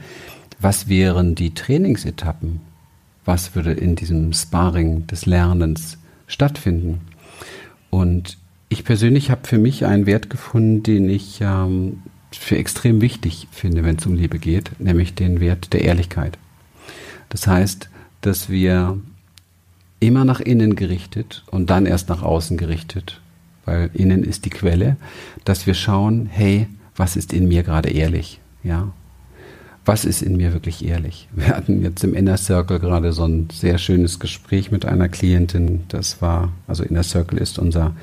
Was 0.59 0.87
wären 0.87 1.35
die 1.35 1.53
Trainingsetappen? 1.53 2.61
Was 3.29 3.53
würde 3.53 3.73
in 3.73 3.95
diesem 3.95 4.33
Sparring 4.33 5.05
des 5.05 5.27
Lernens 5.27 5.99
stattfinden? 6.25 7.01
Und 7.91 8.39
ich 8.69 8.83
persönlich 8.83 9.29
habe 9.29 9.47
für 9.47 9.59
mich 9.59 9.85
einen 9.85 10.07
Wert 10.07 10.31
gefunden, 10.31 10.81
den 10.81 11.07
ich 11.07 11.39
ähm, 11.39 12.01
für 12.31 12.57
extrem 12.57 13.01
wichtig 13.01 13.47
finde, 13.51 13.83
wenn 13.83 13.97
es 13.97 14.07
um 14.07 14.15
Liebe 14.15 14.39
geht, 14.39 14.71
nämlich 14.79 15.13
den 15.13 15.41
Wert 15.41 15.73
der 15.73 15.81
Ehrlichkeit. 15.81 16.39
Das 17.29 17.45
heißt, 17.45 17.91
dass 18.21 18.49
wir 18.49 18.99
immer 19.99 20.25
nach 20.25 20.39
innen 20.39 20.75
gerichtet 20.75 21.43
und 21.51 21.69
dann 21.69 21.85
erst 21.85 22.09
nach 22.09 22.23
außen 22.23 22.57
gerichtet, 22.57 23.21
weil 23.63 23.91
innen 23.93 24.23
ist 24.23 24.45
die 24.45 24.49
Quelle, 24.49 24.97
dass 25.45 25.67
wir 25.67 25.75
schauen, 25.75 26.25
hey, 26.25 26.67
was 26.95 27.15
ist 27.15 27.31
in 27.31 27.47
mir 27.47 27.61
gerade 27.61 27.91
ehrlich? 27.91 28.39
Ja, 28.63 28.91
was 29.89 30.05
ist 30.05 30.21
in 30.21 30.37
mir 30.37 30.53
wirklich 30.53 30.85
ehrlich? 30.85 31.27
Wir 31.33 31.47
hatten 31.47 31.81
jetzt 31.81 32.03
im 32.03 32.13
Inner 32.13 32.37
Circle 32.37 32.77
gerade 32.77 33.11
so 33.11 33.25
ein 33.25 33.47
sehr 33.51 33.79
schönes 33.79 34.19
Gespräch 34.19 34.71
mit 34.71 34.85
einer 34.85 35.09
Klientin. 35.09 35.81
Das 35.87 36.21
war, 36.21 36.51
also 36.67 36.83
Inner 36.83 37.01
Circle 37.01 37.39
ist 37.39 37.57
unser 37.57 37.95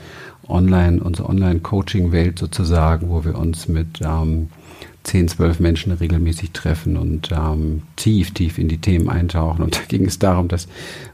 Online, 0.48 1.00
unsere 1.00 1.28
Online-Coaching-Welt 1.28 2.40
sozusagen, 2.40 3.08
wo 3.08 3.24
wir 3.24 3.38
uns 3.38 3.68
mit 3.68 4.00
ähm, 4.02 4.48
10, 5.04 5.28
12 5.28 5.60
Menschen 5.60 5.92
regelmäßig 5.92 6.50
treffen 6.50 6.96
und 6.96 7.30
ähm, 7.30 7.82
tief, 7.94 8.34
tief 8.34 8.58
in 8.58 8.66
die 8.66 8.80
Themen 8.80 9.08
eintauchen. 9.08 9.62
Und 9.62 9.76
da 9.78 9.82
ging 9.86 10.06
es 10.06 10.18
darum, 10.18 10.48
dass 10.48 10.66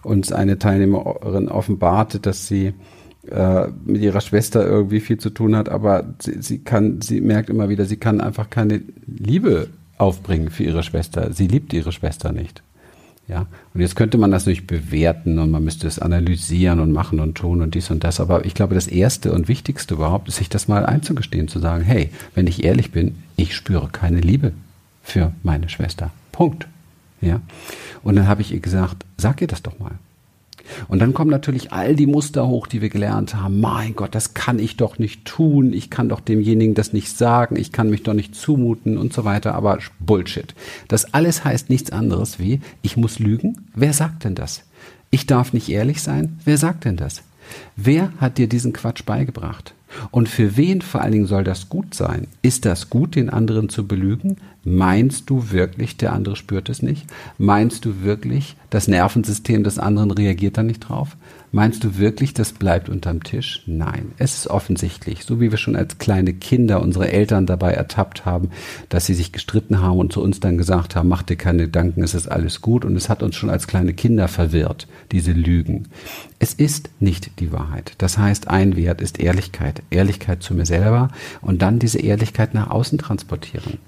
uns 0.03 0.33
eine 0.33 0.59
Teilnehmerin 0.59 1.51
offenbarte, 1.51 2.19
dass 2.19 2.49
sie 2.49 2.73
äh, 3.31 3.67
mit 3.85 4.01
ihrer 4.01 4.23
Schwester 4.23 4.67
irgendwie 4.67 5.01
viel 5.01 5.19
zu 5.19 5.29
tun 5.29 5.55
hat, 5.55 5.69
aber 5.69 6.15
sie, 6.19 6.41
sie 6.41 6.61
kann, 6.61 7.03
sie 7.03 7.21
merkt 7.21 7.51
immer 7.51 7.69
wieder, 7.69 7.85
sie 7.85 7.99
kann 7.99 8.23
einfach 8.23 8.49
keine 8.49 8.81
Liebe 9.07 9.69
aufbringen 10.03 10.51
für 10.51 10.65
ihre 10.65 10.83
Schwester. 10.83 11.33
Sie 11.33 11.47
liebt 11.47 11.73
ihre 11.73 11.93
Schwester 11.93 12.33
nicht. 12.33 12.63
Ja, 13.29 13.47
und 13.73 13.81
jetzt 13.81 13.95
könnte 13.97 14.19
man 14.19 14.31
das 14.31 14.45
natürlich 14.45 14.67
bewerten 14.67 15.39
und 15.39 15.51
man 15.51 15.63
müsste 15.63 15.87
es 15.87 15.99
analysieren 16.01 16.81
und 16.81 16.93
machen 16.93 17.21
und 17.21 17.37
tun 17.37 17.63
und 17.63 17.75
dies 17.75 17.91
und 17.91 18.03
das. 18.05 18.21
Aber 18.21 18.45
ich 18.45 18.55
glaube, 18.55 18.75
das 18.75 18.89
Erste 18.89 19.33
und 19.33 19.49
Wichtigste 19.49 19.95
überhaupt 19.95 20.29
ist, 20.29 20.37
sich 20.37 20.49
das 20.49 20.69
mal 20.69 20.85
einzugestehen, 20.85 21.49
zu 21.49 21.61
sagen, 21.61 21.85
hey, 21.85 22.11
wenn 22.35 22.47
ich 22.47 22.65
ehrlich 22.65 22.91
bin, 22.91 23.23
ich 23.37 23.55
spüre 23.55 23.89
keine 23.91 24.21
Liebe 24.21 24.53
für 25.03 25.33
meine 25.43 25.69
Schwester. 25.69 26.11
Punkt. 26.33 26.67
Ja. 27.21 27.41
Und 28.03 28.17
dann 28.17 28.27
habe 28.27 28.43
ich 28.43 28.53
ihr 28.53 28.61
gesagt, 28.61 29.07
sag 29.17 29.41
ihr 29.41 29.47
das 29.47 29.63
doch 29.63 29.79
mal. 29.79 29.93
Und 30.89 31.01
dann 31.01 31.15
kommen 31.15 31.31
natürlich 31.31 31.73
all 31.73 31.95
die 31.95 32.07
Muster 32.07 32.47
hoch, 32.47 32.67
die 32.67 32.81
wir 32.81 32.89
gelernt 32.89 33.35
haben. 33.35 33.61
Mein 33.61 33.95
Gott, 33.95 34.15
das 34.15 34.35
kann 34.35 34.59
ich 34.59 34.77
doch 34.77 34.99
nicht 34.99 35.25
tun. 35.25 35.73
Ich 35.73 35.91
kann 35.91 36.09
doch 36.09 36.21
demjenigen 36.21 36.75
das 36.75 36.93
nicht 36.93 37.17
sagen. 37.17 37.57
Ich 37.57 37.73
kann 37.73 37.91
mich 37.91 38.03
doch 38.03 38.15
nicht 38.15 38.35
zumuten 38.35 38.99
und 38.99 39.13
so 39.13 39.25
weiter. 39.25 39.55
Aber 39.55 39.79
Bullshit. 40.01 40.55
Das 40.89 41.15
alles 41.15 41.45
heißt 41.45 41.71
nichts 41.71 41.91
anderes 41.93 42.39
wie, 42.39 42.61
ich 42.83 42.97
muss 42.97 43.19
lügen. 43.19 43.69
Wer 43.75 43.93
sagt 43.93 44.25
denn 44.25 44.35
das? 44.35 44.63
Ich 45.11 45.27
darf 45.27 45.53
nicht 45.53 45.69
ehrlich 45.69 46.03
sein. 46.03 46.39
Wer 46.45 46.59
sagt 46.59 46.85
denn 46.85 46.97
das? 46.97 47.23
Wer 47.77 48.13
hat 48.19 48.39
dir 48.39 48.49
diesen 48.49 48.73
Quatsch 48.73 49.05
beigebracht? 49.05 49.75
Und 50.11 50.29
für 50.29 50.57
wen 50.57 50.81
vor 50.81 51.03
allen 51.03 51.13
Dingen 51.13 51.27
soll 51.27 51.45
das 51.45 51.69
gut 51.69 51.95
sein? 51.95 52.27
Ist 52.43 52.65
das 52.65 52.91
gut, 52.91 53.15
den 53.15 53.31
anderen 53.31 53.69
zu 53.69 53.87
belügen? 53.87 54.37
Meinst 54.65 55.29
du 55.29 55.51
wirklich, 55.51 55.97
der 55.97 56.13
andere 56.13 56.37
spürt 56.37 56.69
es 56.69 56.83
nicht? 56.83 57.07
Meinst 57.37 57.85
du 57.85 58.03
wirklich, 58.03 58.57
das 58.71 58.87
Nervensystem 58.87 59.65
des 59.65 59.79
anderen 59.79 60.13
reagiert 60.13 60.57
da 60.57 60.63
nicht 60.63 60.81
drauf? 60.89 61.17
Meinst 61.55 61.85
du 61.85 61.99
wirklich, 61.99 62.33
das 62.33 62.53
bleibt 62.53 62.89
unterm 62.89 63.25
Tisch? 63.25 63.63
Nein, 63.67 64.13
es 64.17 64.37
ist 64.37 64.47
offensichtlich, 64.47 65.25
so 65.25 65.41
wie 65.41 65.51
wir 65.51 65.59
schon 65.59 65.77
als 65.77 65.99
kleine 65.99 66.33
Kinder 66.33 66.81
unsere 66.81 67.13
Eltern 67.13 67.45
dabei 67.45 67.73
ertappt 67.73 68.25
haben, 68.25 68.49
dass 68.89 69.05
sie 69.05 69.15
sich 69.15 69.33
gestritten 69.33 69.83
haben 69.83 69.99
und 69.99 70.15
zu 70.15 70.23
uns 70.23 70.41
dann 70.41 70.57
gesagt 70.57 70.97
haben, 70.97 71.09
mach 71.09 71.23
dir 71.23 71.37
keine 71.37 71.65
Gedanken, 71.65 72.03
es 72.03 72.15
ist 72.15 72.27
alles 72.27 72.63
gut 72.63 72.87
und 72.87 72.97
es 72.97 73.11
hat 73.11 73.23
uns 73.23 73.37
schon 73.37 73.51
als 73.51 73.67
kleine 73.67 73.93
Kinder 73.93 74.29
verwirrt, 74.29 74.87
diese 75.11 75.33
Lügen. 75.33 75.89
Es 76.39 76.55
ist 76.55 76.89
nicht 77.01 77.39
die 77.41 77.53
Wahrheit. 77.53 77.95
Das 77.99 78.17
heißt, 78.17 78.49
ein 78.49 78.75
Wert 78.75 79.03
ist 79.03 79.21
Ehrlichkeit, 79.21 79.82
Ehrlichkeit 79.91 80.43
zu 80.43 80.55
mir 80.55 80.67
selber 80.67 81.09
und 81.41 81.63
dann 81.63 81.79
diese 81.79 81.99
Ehrlichkeit 81.99 82.55
nach 82.55 82.71
außen 82.71 82.99
transportieren. 82.99 83.79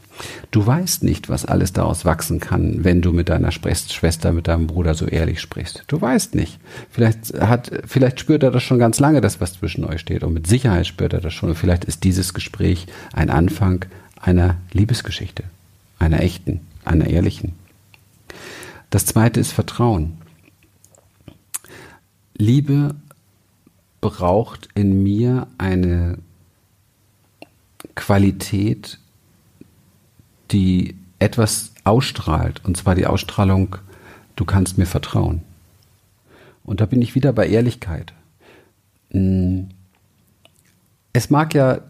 Du 0.51 0.65
weißt 0.65 1.03
nicht, 1.03 1.29
was 1.29 1.45
alles 1.45 1.73
daraus 1.73 2.05
wachsen 2.05 2.41
kann, 2.41 2.85
wenn 2.85 3.03
du 3.03 3.13
mit 3.13 3.29
deiner 3.29 3.51
Schwester, 3.51 4.33
mit 4.33 4.49
deinem 4.49 4.67
Bruder 4.67 4.95
so 4.95 5.07
ehrlich 5.07 5.41
sprichst. 5.41 5.85
Du 5.89 6.01
weißt 6.01 6.35
nicht. 6.35 6.59
Vielleicht 6.91 7.41
hat, 7.41 7.71
vielleicht 7.87 8.21
spürt 8.21 8.43
er 8.43 8.51
das 8.51 8.63
schon 8.63 8.79
ganz 8.79 9.01
lange, 9.01 9.21
dass 9.21 9.41
was 9.41 9.55
zwischen 9.55 9.85
euch 9.85 10.01
steht. 10.01 10.23
Und 10.23 10.33
mit 10.33 10.47
Sicherheit 10.47 10.87
spürt 10.87 11.13
er 11.13 11.21
das 11.21 11.35
schon. 11.35 11.51
Und 11.51 11.57
vielleicht 11.57 11.85
ist 11.85 12.05
dieses 12.05 12.35
Gespräch 12.35 12.87
ein 13.13 13.31
Anfang 13.31 13.85
einer 14.21 14.57
Liebesgeschichte. 14.73 15.45
Einer 15.99 16.21
echten, 16.21 16.61
einer 16.85 17.07
ehrlichen. 17.07 17.55
Das 18.91 19.07
zweite 19.07 19.41
ist 19.41 19.53
Vertrauen. 19.53 20.19
Liebe 22.37 22.95
braucht 24.05 24.69
in 24.75 25.03
mir 25.03 25.47
eine 25.57 26.19
Qualität, 27.95 28.99
die 30.51 30.95
etwas 31.19 31.73
ausstrahlt, 31.85 32.63
und 32.67 32.77
zwar 32.77 32.95
die 32.97 33.07
Ausstrahlung, 33.07 33.77
du 34.37 34.45
kannst 34.45 34.77
mir 34.77 34.85
vertrauen. 34.85 35.41
Und 36.65 36.83
da 36.83 36.87
bin 36.87 37.01
ich 37.01 37.15
wieder 37.15 37.33
bei 37.33 37.49
Ehrlichkeit. 37.49 38.13
Hm. 39.11 39.71
Es 41.15 41.31
mag 41.31 41.55
ja 41.55 41.81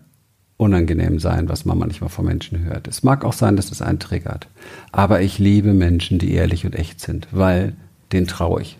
unangenehm 0.57 1.19
sein, 1.19 1.49
was 1.49 1.65
man 1.65 1.79
manchmal 1.79 2.11
von 2.11 2.27
Menschen 2.27 2.61
hört. 2.61 2.87
Es 2.87 3.03
mag 3.03 3.25
auch 3.25 3.33
sein, 3.33 3.57
dass 3.57 3.73
es 3.73 3.83
einen 3.83 3.99
triggert. 3.99 4.47
Aber 4.93 5.21
ich 5.21 5.41
liebe 5.41 5.75
Menschen, 5.75 6.21
die 6.21 6.33
ehrlich 6.33 6.65
und 6.65 6.77
echt 6.77 7.01
sind, 7.01 7.27
weil 7.33 7.75
den 8.13 8.29
traue 8.29 8.63
ich. 8.63 8.79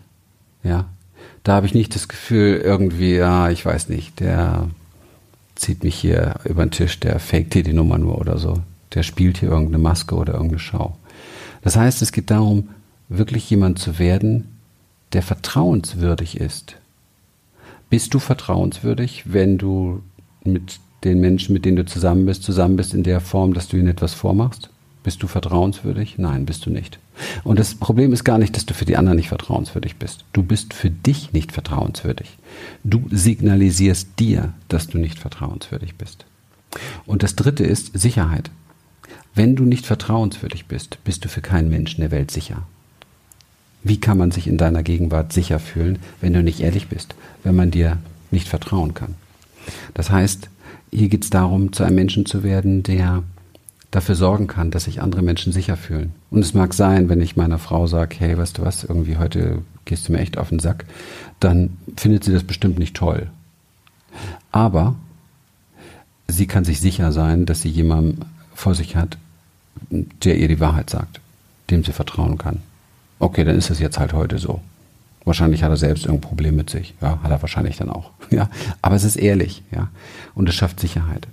Ja. 0.63 0.87
Da 1.45 1.53
habe 1.53 1.65
ich 1.65 1.73
nicht 1.73 1.95
das 1.95 2.09
Gefühl, 2.09 2.57
irgendwie, 2.57 3.15
ja, 3.15 3.49
ich 3.49 3.65
weiß 3.65 3.87
nicht, 3.87 4.19
der 4.19 4.67
zieht 5.55 5.85
mich 5.85 5.95
hier 5.95 6.35
über 6.43 6.65
den 6.65 6.71
Tisch, 6.71 6.99
der 6.99 7.19
faked 7.19 7.53
hier 7.53 7.63
die 7.63 7.71
Nummer 7.71 7.97
nur 7.97 8.17
oder 8.17 8.37
so 8.37 8.61
der 8.95 9.03
spielt 9.03 9.37
hier 9.37 9.49
irgendeine 9.49 9.77
Maske 9.77 10.15
oder 10.15 10.33
irgendeine 10.33 10.59
Schau. 10.59 10.97
Das 11.61 11.75
heißt, 11.75 12.01
es 12.01 12.11
geht 12.11 12.31
darum, 12.31 12.69
wirklich 13.09 13.49
jemand 13.49 13.77
zu 13.77 13.99
werden, 13.99 14.57
der 15.13 15.21
vertrauenswürdig 15.21 16.39
ist. 16.39 16.77
Bist 17.89 18.13
du 18.13 18.19
vertrauenswürdig, 18.19 19.31
wenn 19.31 19.57
du 19.57 20.01
mit 20.43 20.79
den 21.03 21.19
Menschen, 21.19 21.53
mit 21.53 21.65
denen 21.65 21.77
du 21.77 21.85
zusammen 21.85 22.25
bist, 22.25 22.43
zusammen 22.43 22.77
bist 22.77 22.93
in 22.93 23.03
der 23.03 23.19
Form, 23.19 23.53
dass 23.53 23.67
du 23.67 23.77
ihnen 23.77 23.89
etwas 23.89 24.13
vormachst? 24.13 24.69
Bist 25.05 25.21
du 25.21 25.27
vertrauenswürdig? 25.27 26.15
Nein, 26.17 26.47
bist 26.47 26.65
du 26.65 26.71
nicht. 26.71 26.97
Und 27.43 27.59
das 27.59 27.75
Problem 27.75 28.11
ist 28.11 28.23
gar 28.23 28.39
nicht, 28.39 28.55
dass 28.55 28.65
du 28.65 28.73
für 28.73 28.85
die 28.85 28.97
anderen 28.97 29.17
nicht 29.17 29.27
vertrauenswürdig 29.27 29.97
bist. 29.97 30.25
Du 30.33 30.41
bist 30.41 30.73
für 30.73 30.89
dich 30.89 31.31
nicht 31.31 31.51
vertrauenswürdig. 31.51 32.39
Du 32.83 33.05
signalisierst 33.11 34.07
dir, 34.17 34.53
dass 34.67 34.87
du 34.87 34.97
nicht 34.97 35.19
vertrauenswürdig 35.19 35.93
bist. 35.93 36.25
Und 37.05 37.21
das 37.21 37.35
dritte 37.35 37.63
ist 37.63 37.91
Sicherheit. 37.93 38.49
Wenn 39.35 39.55
du 39.55 39.65
nicht 39.65 39.85
vertrauenswürdig 39.85 40.65
bist, 40.65 40.97
bist 41.03 41.23
du 41.23 41.29
für 41.29 41.41
keinen 41.41 41.69
Menschen 41.69 42.01
der 42.01 42.09
Welt 42.09 42.31
sicher. 42.31 42.63
Wie 43.83 43.99
kann 43.99 44.17
man 44.17 44.31
sich 44.31 44.47
in 44.47 44.57
deiner 44.57 44.81
Gegenwart 44.81 45.33
sicher 45.33 45.59
fühlen, 45.59 45.99
wenn 46.19 46.33
du 46.33 46.41
nicht 46.41 46.61
ehrlich 46.61 46.87
bist, 46.87 47.13
wenn 47.43 47.55
man 47.55 47.69
dir 47.69 47.99
nicht 48.31 48.47
vertrauen 48.47 48.95
kann? 48.95 49.13
Das 49.93 50.09
heißt, 50.09 50.49
hier 50.91 51.09
geht 51.09 51.25
es 51.25 51.29
darum, 51.29 51.73
zu 51.73 51.83
einem 51.83 51.93
Menschen 51.93 52.25
zu 52.25 52.41
werden, 52.41 52.81
der 52.81 53.21
dafür 53.95 54.15
sorgen 54.15 54.47
kann, 54.47 54.71
dass 54.71 54.83
sich 54.83 55.01
andere 55.01 55.21
Menschen 55.21 55.53
sicher 55.53 55.77
fühlen. 55.77 56.13
Und 56.29 56.41
es 56.41 56.53
mag 56.53 56.73
sein, 56.73 57.07
wenn 57.07 57.21
ich 57.21 57.37
meiner 57.37 57.59
Frau 57.59 57.87
sage, 57.87 58.17
hey, 58.19 58.37
weißt 58.37 58.57
du 58.57 58.63
was, 58.63 58.83
irgendwie 58.83 59.17
heute 59.17 59.61
gehst 59.85 60.07
du 60.07 60.11
mir 60.11 60.19
echt 60.19 60.37
auf 60.37 60.49
den 60.49 60.59
Sack, 60.59 60.85
dann 61.39 61.77
findet 61.95 62.25
sie 62.25 62.33
das 62.33 62.43
bestimmt 62.43 62.77
nicht 62.77 62.95
toll. 62.95 63.27
Aber 64.51 64.95
sie 66.27 66.45
kann 66.45 66.65
sich 66.65 66.81
sicher 66.81 67.13
sein, 67.13 67.45
dass 67.45 67.61
sie 67.61 67.69
jemandem 67.69 68.25
vor 68.53 68.75
sich 68.75 68.97
hat, 68.97 69.17
der 69.89 70.37
ihr 70.37 70.49
die 70.49 70.59
Wahrheit 70.59 70.89
sagt, 70.89 71.21
dem 71.69 71.85
sie 71.85 71.93
vertrauen 71.93 72.37
kann. 72.37 72.59
Okay, 73.19 73.45
dann 73.45 73.55
ist 73.55 73.69
es 73.69 73.79
jetzt 73.79 73.97
halt 73.97 74.11
heute 74.11 74.39
so. 74.39 74.59
Wahrscheinlich 75.23 75.63
hat 75.63 75.71
er 75.71 75.77
selbst 75.77 76.05
irgendein 76.05 76.29
Problem 76.29 76.55
mit 76.57 76.69
sich. 76.69 76.93
Ja, 77.01 77.19
hat 77.23 77.31
er 77.31 77.41
wahrscheinlich 77.41 77.77
dann 77.77 77.89
auch. 77.89 78.11
Ja, 78.31 78.49
aber 78.81 78.95
es 78.95 79.03
ist 79.05 79.15
ehrlich, 79.15 79.63
ja. 79.71 79.87
Und 80.33 80.49
es 80.49 80.55
schafft 80.55 80.79
Sicherheit. 80.81 81.27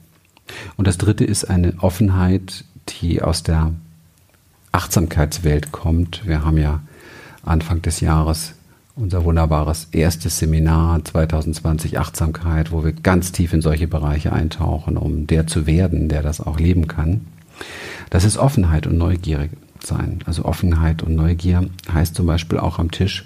Und 0.76 0.86
das 0.86 0.98
dritte 0.98 1.24
ist 1.24 1.44
eine 1.44 1.74
Offenheit, 1.80 2.64
die 2.88 3.22
aus 3.22 3.42
der 3.42 3.72
Achtsamkeitswelt 4.72 5.72
kommt. 5.72 6.26
Wir 6.26 6.44
haben 6.44 6.58
ja 6.58 6.80
Anfang 7.44 7.82
des 7.82 8.00
Jahres 8.00 8.54
unser 8.94 9.24
wunderbares 9.24 9.88
erstes 9.92 10.38
Seminar 10.38 11.04
2020 11.04 11.98
Achtsamkeit, 11.98 12.72
wo 12.72 12.84
wir 12.84 12.92
ganz 12.92 13.32
tief 13.32 13.52
in 13.52 13.62
solche 13.62 13.88
Bereiche 13.88 14.32
eintauchen, 14.32 14.96
um 14.96 15.26
der 15.26 15.46
zu 15.46 15.66
werden, 15.66 16.08
der 16.08 16.22
das 16.22 16.40
auch 16.40 16.58
leben 16.58 16.88
kann. 16.88 17.22
Das 18.10 18.24
ist 18.24 18.36
Offenheit 18.36 18.86
und 18.86 18.98
Neugierig 18.98 19.50
sein. 19.82 20.20
Also 20.26 20.44
Offenheit 20.44 21.02
und 21.02 21.14
Neugier 21.14 21.68
heißt 21.92 22.14
zum 22.14 22.26
Beispiel 22.26 22.58
auch 22.58 22.78
am 22.78 22.90
Tisch, 22.90 23.24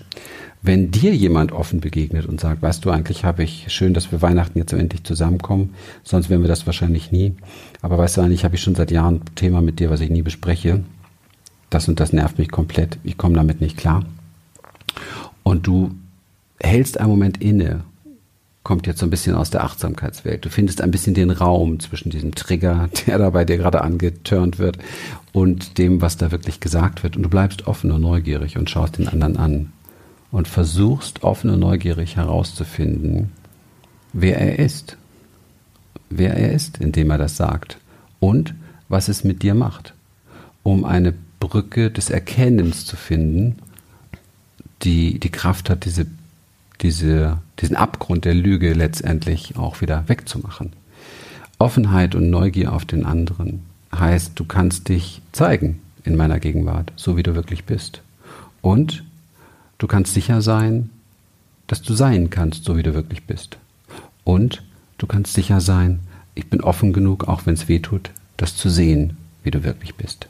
wenn 0.67 0.91
dir 0.91 1.15
jemand 1.15 1.53
offen 1.53 1.81
begegnet 1.81 2.27
und 2.27 2.41
sagt, 2.41 2.61
weißt 2.61 2.85
du, 2.85 2.91
eigentlich 2.91 3.25
habe 3.25 3.45
ich 3.45 3.67
schön, 3.69 3.95
dass 3.95 4.11
wir 4.11 4.21
Weihnachten 4.21 4.59
jetzt 4.59 4.73
endlich 4.73 5.05
zusammenkommen, 5.05 5.75
sonst 6.03 6.29
wären 6.29 6.43
wir 6.43 6.49
das 6.49 6.67
wahrscheinlich 6.67 7.13
nie. 7.13 7.35
Aber 7.83 7.99
weißt 7.99 8.17
du, 8.17 8.21
eigentlich 8.23 8.45
habe 8.45 8.57
ich 8.57 8.63
schon 8.63 8.75
seit 8.75 8.91
Jahren 8.91 9.17
ein 9.17 9.35
Thema 9.37 9.63
mit 9.63 9.79
dir, 9.79 9.91
was 9.91 10.01
ich 10.01 10.11
nie 10.11 10.23
bespreche. 10.23 10.83
Das 11.71 11.89
und 11.89 12.01
das 12.01 12.13
nervt 12.13 12.39
mich 12.39 12.51
komplett. 12.51 12.99
Ich 13.05 13.17
komme 13.17 13.37
damit 13.37 13.61
nicht 13.61 13.77
klar. 13.77 14.05
Und 15.45 15.67
du 15.67 15.93
hältst 16.59 16.99
einen 16.99 17.11
Moment 17.11 17.41
inne, 17.41 17.85
kommt 18.65 18.89
jetzt 18.89 18.99
so 18.99 19.07
ein 19.07 19.11
bisschen 19.11 19.37
aus 19.37 19.51
der 19.51 19.63
Achtsamkeitswelt. 19.63 20.45
Du 20.45 20.49
findest 20.49 20.81
ein 20.81 20.91
bisschen 20.91 21.15
den 21.15 21.31
Raum 21.31 21.79
zwischen 21.79 22.11
diesem 22.11 22.35
Trigger, 22.35 22.89
der 23.07 23.19
da 23.19 23.31
bei 23.31 23.45
dir 23.45 23.57
gerade 23.57 23.83
angeturnt 23.83 24.59
wird, 24.59 24.79
und 25.33 25.79
dem, 25.79 26.01
was 26.01 26.17
da 26.17 26.33
wirklich 26.33 26.59
gesagt 26.59 27.05
wird. 27.05 27.17
Und 27.17 27.23
du 27.23 27.29
bleibst 27.29 27.69
offen 27.69 27.93
und 27.93 28.01
neugierig 28.01 28.59
und 28.59 28.69
schaust 28.69 28.99
den 28.99 29.07
anderen 29.07 29.37
an 29.37 29.73
und 30.37 30.49
versuchst 30.49 31.23
offen 31.23 31.49
und 31.49 31.61
neugierig 31.61 32.17
herauszufinden, 32.17 33.33
wer 34.13 34.39
er 34.39 34.59
ist. 34.59 34.99
Wer 36.11 36.37
er 36.37 36.53
ist, 36.53 36.77
indem 36.77 37.11
er 37.11 37.17
das 37.17 37.39
sagt. 37.39 37.79
Und 38.21 38.55
was 38.91 39.09
es 39.09 39.25
mit 39.25 39.43
dir 39.43 39.55
macht. 39.55 39.95
Um 40.63 40.85
eine 40.85 41.15
Brücke 41.41 41.91
des 41.91 42.11
Erkennens 42.11 42.85
zu 42.85 42.97
finden, 42.97 43.57
die 44.83 45.19
die 45.19 45.31
Kraft 45.31 45.71
hat, 45.71 45.87
diese, 45.87 46.07
diese, 46.83 47.39
diesen 47.59 47.77
Abgrund 47.77 48.27
der 48.27 48.35
Lüge 48.35 48.75
letztendlich 48.75 49.57
auch 49.57 49.81
wieder 49.81 50.07
wegzumachen. 50.07 50.75
Offenheit 51.59 52.15
und 52.15 52.29
Neugier 52.29 52.75
auf 52.75 52.85
den 52.85 53.07
anderen 53.07 53.63
heißt, 53.91 54.33
du 54.35 54.45
kannst 54.45 54.91
dich 54.91 55.23
zeigen 55.33 55.81
in 56.05 56.15
meiner 56.15 56.41
Gegenwart, 56.41 56.93
so 56.95 57.17
wie 57.17 57.23
du 57.23 57.35
wirklich 57.35 57.65
bist. 57.65 58.03
Und 58.61 59.03
du 59.79 59.87
kannst 59.87 60.15
sicher 60.15 60.43
sein, 60.43 60.91
dass 61.67 61.83
du 61.83 61.95
sein 61.95 62.31
kannst, 62.31 62.65
so 62.65 62.77
wie 62.77 62.83
du 62.83 62.95
wirklich 62.95 63.25
bist. 63.25 63.59
Und 64.25 64.63
du 64.99 65.07
kannst 65.07 65.35
sicher 65.35 65.61
sein, 65.61 66.01
ich 66.35 66.49
bin 66.49 66.61
offen 66.61 66.93
genug, 66.93 67.29
auch 67.29 67.47
wenn 67.47 67.55
es 67.55 67.69
weh 67.69 67.79
tut, 67.79 68.11
das 68.37 68.57
zu 68.57 68.69
sehen, 68.69 69.17
wie 69.43 69.51
du 69.51 69.65
wirklich 69.65 69.95
bist. 69.95 70.29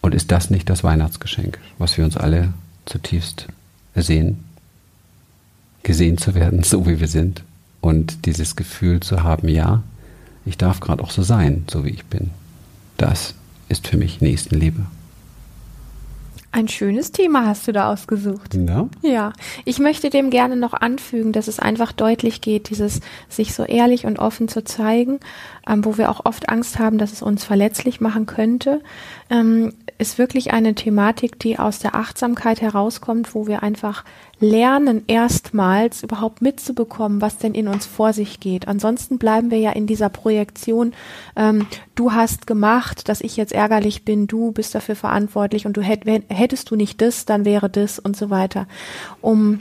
Und 0.00 0.14
ist 0.14 0.30
das 0.32 0.50
nicht 0.50 0.68
das 0.68 0.82
Weihnachtsgeschenk, 0.82 1.58
was 1.78 1.96
wir 1.96 2.04
uns 2.04 2.16
alle 2.16 2.52
zutiefst 2.86 3.46
ersehen? 3.94 4.44
Gesehen 5.82 6.18
zu 6.18 6.34
werden, 6.34 6.62
so 6.64 6.86
wie 6.86 7.00
wir 7.00 7.08
sind. 7.08 7.44
Und 7.80 8.26
dieses 8.26 8.56
Gefühl 8.56 9.00
zu 9.00 9.22
haben, 9.22 9.48
ja, 9.48 9.82
ich 10.44 10.58
darf 10.58 10.80
gerade 10.80 11.02
auch 11.02 11.10
so 11.10 11.22
sein, 11.22 11.64
so 11.70 11.84
wie 11.84 11.90
ich 11.90 12.04
bin. 12.06 12.30
Das 12.96 13.34
ist 13.68 13.88
für 13.88 13.96
mich 13.96 14.20
Nächstenliebe. 14.20 14.86
Ein 16.52 16.66
schönes 16.66 17.12
Thema 17.12 17.46
hast 17.46 17.68
du 17.68 17.72
da 17.72 17.92
ausgesucht. 17.92 18.54
Ja. 18.54 18.88
Ja. 19.02 19.32
Ich 19.64 19.78
möchte 19.78 20.10
dem 20.10 20.30
gerne 20.30 20.56
noch 20.56 20.74
anfügen, 20.74 21.32
dass 21.32 21.46
es 21.46 21.60
einfach 21.60 21.92
deutlich 21.92 22.40
geht, 22.40 22.70
dieses 22.70 23.00
sich 23.28 23.54
so 23.54 23.62
ehrlich 23.62 24.04
und 24.04 24.18
offen 24.18 24.48
zu 24.48 24.64
zeigen, 24.64 25.20
ähm, 25.68 25.84
wo 25.84 25.96
wir 25.96 26.10
auch 26.10 26.24
oft 26.24 26.48
Angst 26.48 26.80
haben, 26.80 26.98
dass 26.98 27.12
es 27.12 27.22
uns 27.22 27.44
verletzlich 27.44 28.00
machen 28.00 28.26
könnte, 28.26 28.80
ähm, 29.30 29.74
ist 29.98 30.18
wirklich 30.18 30.52
eine 30.52 30.74
Thematik, 30.74 31.38
die 31.38 31.58
aus 31.58 31.78
der 31.78 31.94
Achtsamkeit 31.94 32.60
herauskommt, 32.60 33.34
wo 33.34 33.46
wir 33.46 33.62
einfach 33.62 34.04
lernen, 34.40 35.04
erstmals 35.06 36.02
überhaupt 36.02 36.40
mitzubekommen, 36.40 37.20
was 37.20 37.36
denn 37.36 37.54
in 37.54 37.68
uns 37.68 37.84
vor 37.84 38.14
sich 38.14 38.40
geht. 38.40 38.66
Ansonsten 38.66 39.18
bleiben 39.18 39.50
wir 39.50 39.58
ja 39.58 39.70
in 39.72 39.86
dieser 39.86 40.08
Projektion, 40.08 40.94
ähm, 41.36 41.66
du 41.94 42.12
hast 42.12 42.46
gemacht, 42.46 43.08
dass 43.08 43.20
ich 43.20 43.36
jetzt 43.36 43.52
ärgerlich 43.52 44.04
bin, 44.04 44.26
du 44.26 44.52
bist 44.52 44.74
dafür 44.74 44.96
verantwortlich 44.96 45.66
und 45.66 45.76
du 45.76 45.82
hätt, 45.82 46.06
hättest 46.40 46.70
du 46.70 46.76
nicht 46.76 47.00
das, 47.00 47.24
dann 47.24 47.44
wäre 47.44 47.70
das 47.70 47.98
und 47.98 48.16
so 48.16 48.30
weiter. 48.30 48.66
Um 49.20 49.60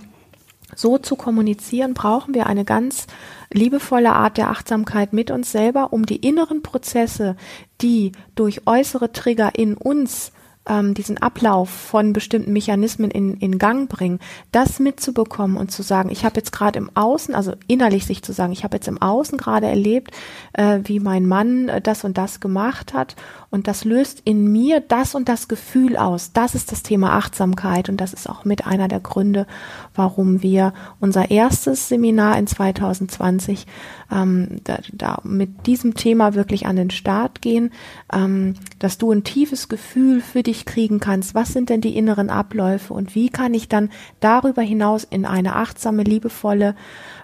so 0.75 0.97
zu 0.97 1.15
kommunizieren, 1.15 1.93
brauchen 1.93 2.33
wir 2.33 2.47
eine 2.47 2.65
ganz 2.65 3.07
liebevolle 3.51 4.13
Art 4.13 4.37
der 4.37 4.49
Achtsamkeit 4.49 5.13
mit 5.13 5.31
uns 5.31 5.51
selber, 5.51 5.93
um 5.93 6.05
die 6.05 6.17
inneren 6.17 6.61
Prozesse, 6.61 7.35
die 7.81 8.11
durch 8.35 8.67
äußere 8.67 9.11
Trigger 9.11 9.51
in 9.55 9.75
uns 9.75 10.31
ähm, 10.67 10.93
diesen 10.93 11.17
Ablauf 11.17 11.69
von 11.69 12.13
bestimmten 12.13 12.53
Mechanismen 12.53 13.09
in, 13.09 13.35
in 13.37 13.57
Gang 13.57 13.89
bringen, 13.89 14.19
das 14.51 14.79
mitzubekommen 14.79 15.57
und 15.57 15.71
zu 15.71 15.81
sagen, 15.81 16.09
ich 16.09 16.23
habe 16.23 16.37
jetzt 16.37 16.51
gerade 16.51 16.77
im 16.77 16.91
Außen, 16.95 17.33
also 17.33 17.53
innerlich 17.67 18.05
sich 18.05 18.21
zu 18.21 18.31
sagen, 18.31 18.53
ich 18.53 18.63
habe 18.63 18.77
jetzt 18.77 18.87
im 18.87 19.01
Außen 19.01 19.37
gerade 19.37 19.67
erlebt, 19.67 20.11
äh, 20.53 20.79
wie 20.83 20.99
mein 20.99 21.25
Mann 21.25 21.69
äh, 21.69 21.81
das 21.81 22.03
und 22.03 22.17
das 22.17 22.39
gemacht 22.39 22.93
hat 22.93 23.15
und 23.51 23.67
das 23.67 23.83
löst 23.83 24.21
in 24.25 24.51
mir 24.51 24.79
das 24.79 25.15
und 25.15 25.27
das 25.27 25.47
Gefühl 25.47 25.97
aus. 25.97 26.33
Das 26.33 26.53
ist 26.53 26.71
das 26.71 26.83
Thema 26.83 27.13
Achtsamkeit 27.13 27.89
und 27.89 27.97
das 27.97 28.13
ist 28.13 28.29
auch 28.29 28.45
mit 28.45 28.67
einer 28.67 28.87
der 28.87 28.99
Gründe, 28.99 29.47
warum 29.95 30.43
wir 30.43 30.73
unser 30.99 31.31
erstes 31.31 31.89
Seminar 31.89 32.37
in 32.37 32.45
2020 32.45 33.65
ähm, 34.11 34.61
da, 34.63 34.77
da 34.93 35.19
mit 35.23 35.65
diesem 35.65 35.95
Thema 35.95 36.35
wirklich 36.35 36.67
an 36.67 36.75
den 36.75 36.91
Start 36.91 37.41
gehen, 37.41 37.71
ähm, 38.13 38.53
dass 38.77 38.97
du 38.97 39.11
ein 39.11 39.23
tiefes 39.23 39.67
Gefühl 39.67 40.21
für 40.21 40.43
dich 40.43 40.65
kriegen 40.65 40.99
kannst. 40.99 41.33
Was 41.33 41.53
sind 41.53 41.69
denn 41.69 41.81
die 41.81 41.97
inneren 41.97 42.29
Abläufe 42.29 42.93
und 42.93 43.15
wie 43.15 43.29
kann 43.29 43.53
ich 43.53 43.67
dann 43.67 43.89
darüber 44.19 44.61
hinaus 44.61 45.03
in 45.03 45.25
eine 45.25 45.55
achtsame, 45.55 46.03
liebevolle 46.03 46.75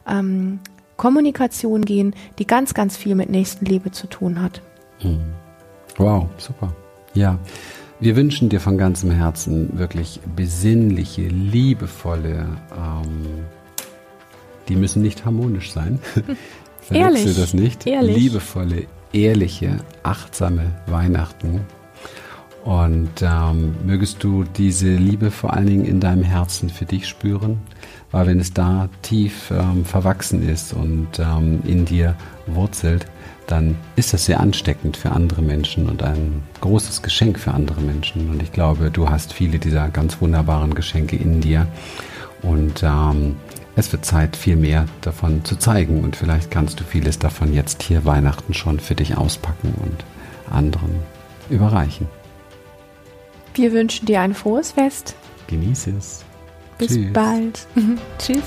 ähm, 0.08 0.60
Kommunikation 0.98 1.84
gehen, 1.84 2.16
die 2.40 2.48
ganz, 2.48 2.74
ganz 2.74 2.98
viel 2.98 3.16
mit 3.16 3.30
Nächstenliebe 3.30 3.92
zu 3.92 4.08
tun 4.08 4.42
hat. 4.42 4.62
Mhm. 5.04 5.45
Wow, 5.98 6.28
super. 6.38 6.74
Ja, 7.14 7.40
wir 8.00 8.16
wünschen 8.16 8.50
dir 8.50 8.60
von 8.60 8.78
ganzem 8.78 9.12
Herzen 9.12 9.78
wirklich 9.80 10.20
besinnliche, 10.36 11.28
liebevolle, 11.28 12.48
ähm, 12.78 13.46
die 14.68 14.76
müssen 14.76 15.02
nicht 15.02 15.26
harmonisch 15.26 15.72
sein. 15.72 16.00
Verwechsel 16.82 17.34
das 17.34 17.54
nicht. 17.54 17.88
Ehrlich. 17.88 18.16
Liebevolle, 18.16 18.86
ehrliche, 19.14 19.78
achtsame 20.04 20.72
Weihnachten. 20.88 21.62
Und 22.64 23.22
ähm, 23.22 23.76
mögest 23.86 24.24
du 24.24 24.44
diese 24.44 24.96
Liebe 24.96 25.32
vor 25.32 25.54
allen 25.54 25.68
Dingen 25.68 25.86
in 25.86 26.00
deinem 26.00 26.24
Herzen 26.24 26.70
für 26.70 26.86
dich 26.86 27.08
spüren, 27.08 27.60
weil 28.16 28.28
wenn 28.28 28.40
es 28.40 28.54
da 28.54 28.88
tief 29.02 29.52
ähm, 29.52 29.84
verwachsen 29.84 30.42
ist 30.48 30.72
und 30.72 31.20
ähm, 31.20 31.62
in 31.66 31.84
dir 31.84 32.16
wurzelt, 32.48 33.08
dann 33.46 33.76
ist 33.98 34.14
das 34.14 34.24
sehr 34.24 34.40
ansteckend 34.40 34.96
für 34.96 35.12
andere 35.12 35.42
Menschen 35.42 35.90
und 35.90 36.02
ein 36.02 36.42
großes 36.62 37.02
Geschenk 37.02 37.38
für 37.38 37.52
andere 37.52 37.82
Menschen. 37.82 38.30
Und 38.30 38.42
ich 38.42 38.54
glaube, 38.54 38.90
du 38.90 39.10
hast 39.10 39.34
viele 39.34 39.60
dieser 39.60 39.90
ganz 39.90 40.22
wunderbaren 40.22 40.76
Geschenke 40.76 41.18
in 41.18 41.42
dir. 41.42 41.68
Und 42.42 42.84
ähm, 42.84 43.36
es 43.76 43.92
wird 43.92 44.06
Zeit, 44.06 44.38
viel 44.38 44.56
mehr 44.56 44.86
davon 45.02 45.44
zu 45.44 45.58
zeigen. 45.58 46.02
Und 46.02 46.16
vielleicht 46.16 46.50
kannst 46.50 46.80
du 46.80 46.86
vieles 46.86 47.20
davon 47.20 47.54
jetzt 47.54 47.84
hier 47.84 48.06
Weihnachten 48.06 48.54
schon 48.54 48.80
für 48.80 48.96
dich 48.96 49.18
auspacken 49.18 49.74
und 49.84 50.54
anderen 50.56 50.96
überreichen. 51.50 52.08
Wir 53.56 53.74
wünschen 53.74 54.06
dir 54.06 54.22
ein 54.22 54.34
frohes 54.34 54.72
Fest. 54.72 55.16
Genieße 55.48 55.92
es. 55.98 56.25
Bis 56.78 56.90
Tschüss. 56.90 57.14
bald. 57.14 57.68
Tschüss. 58.20 58.44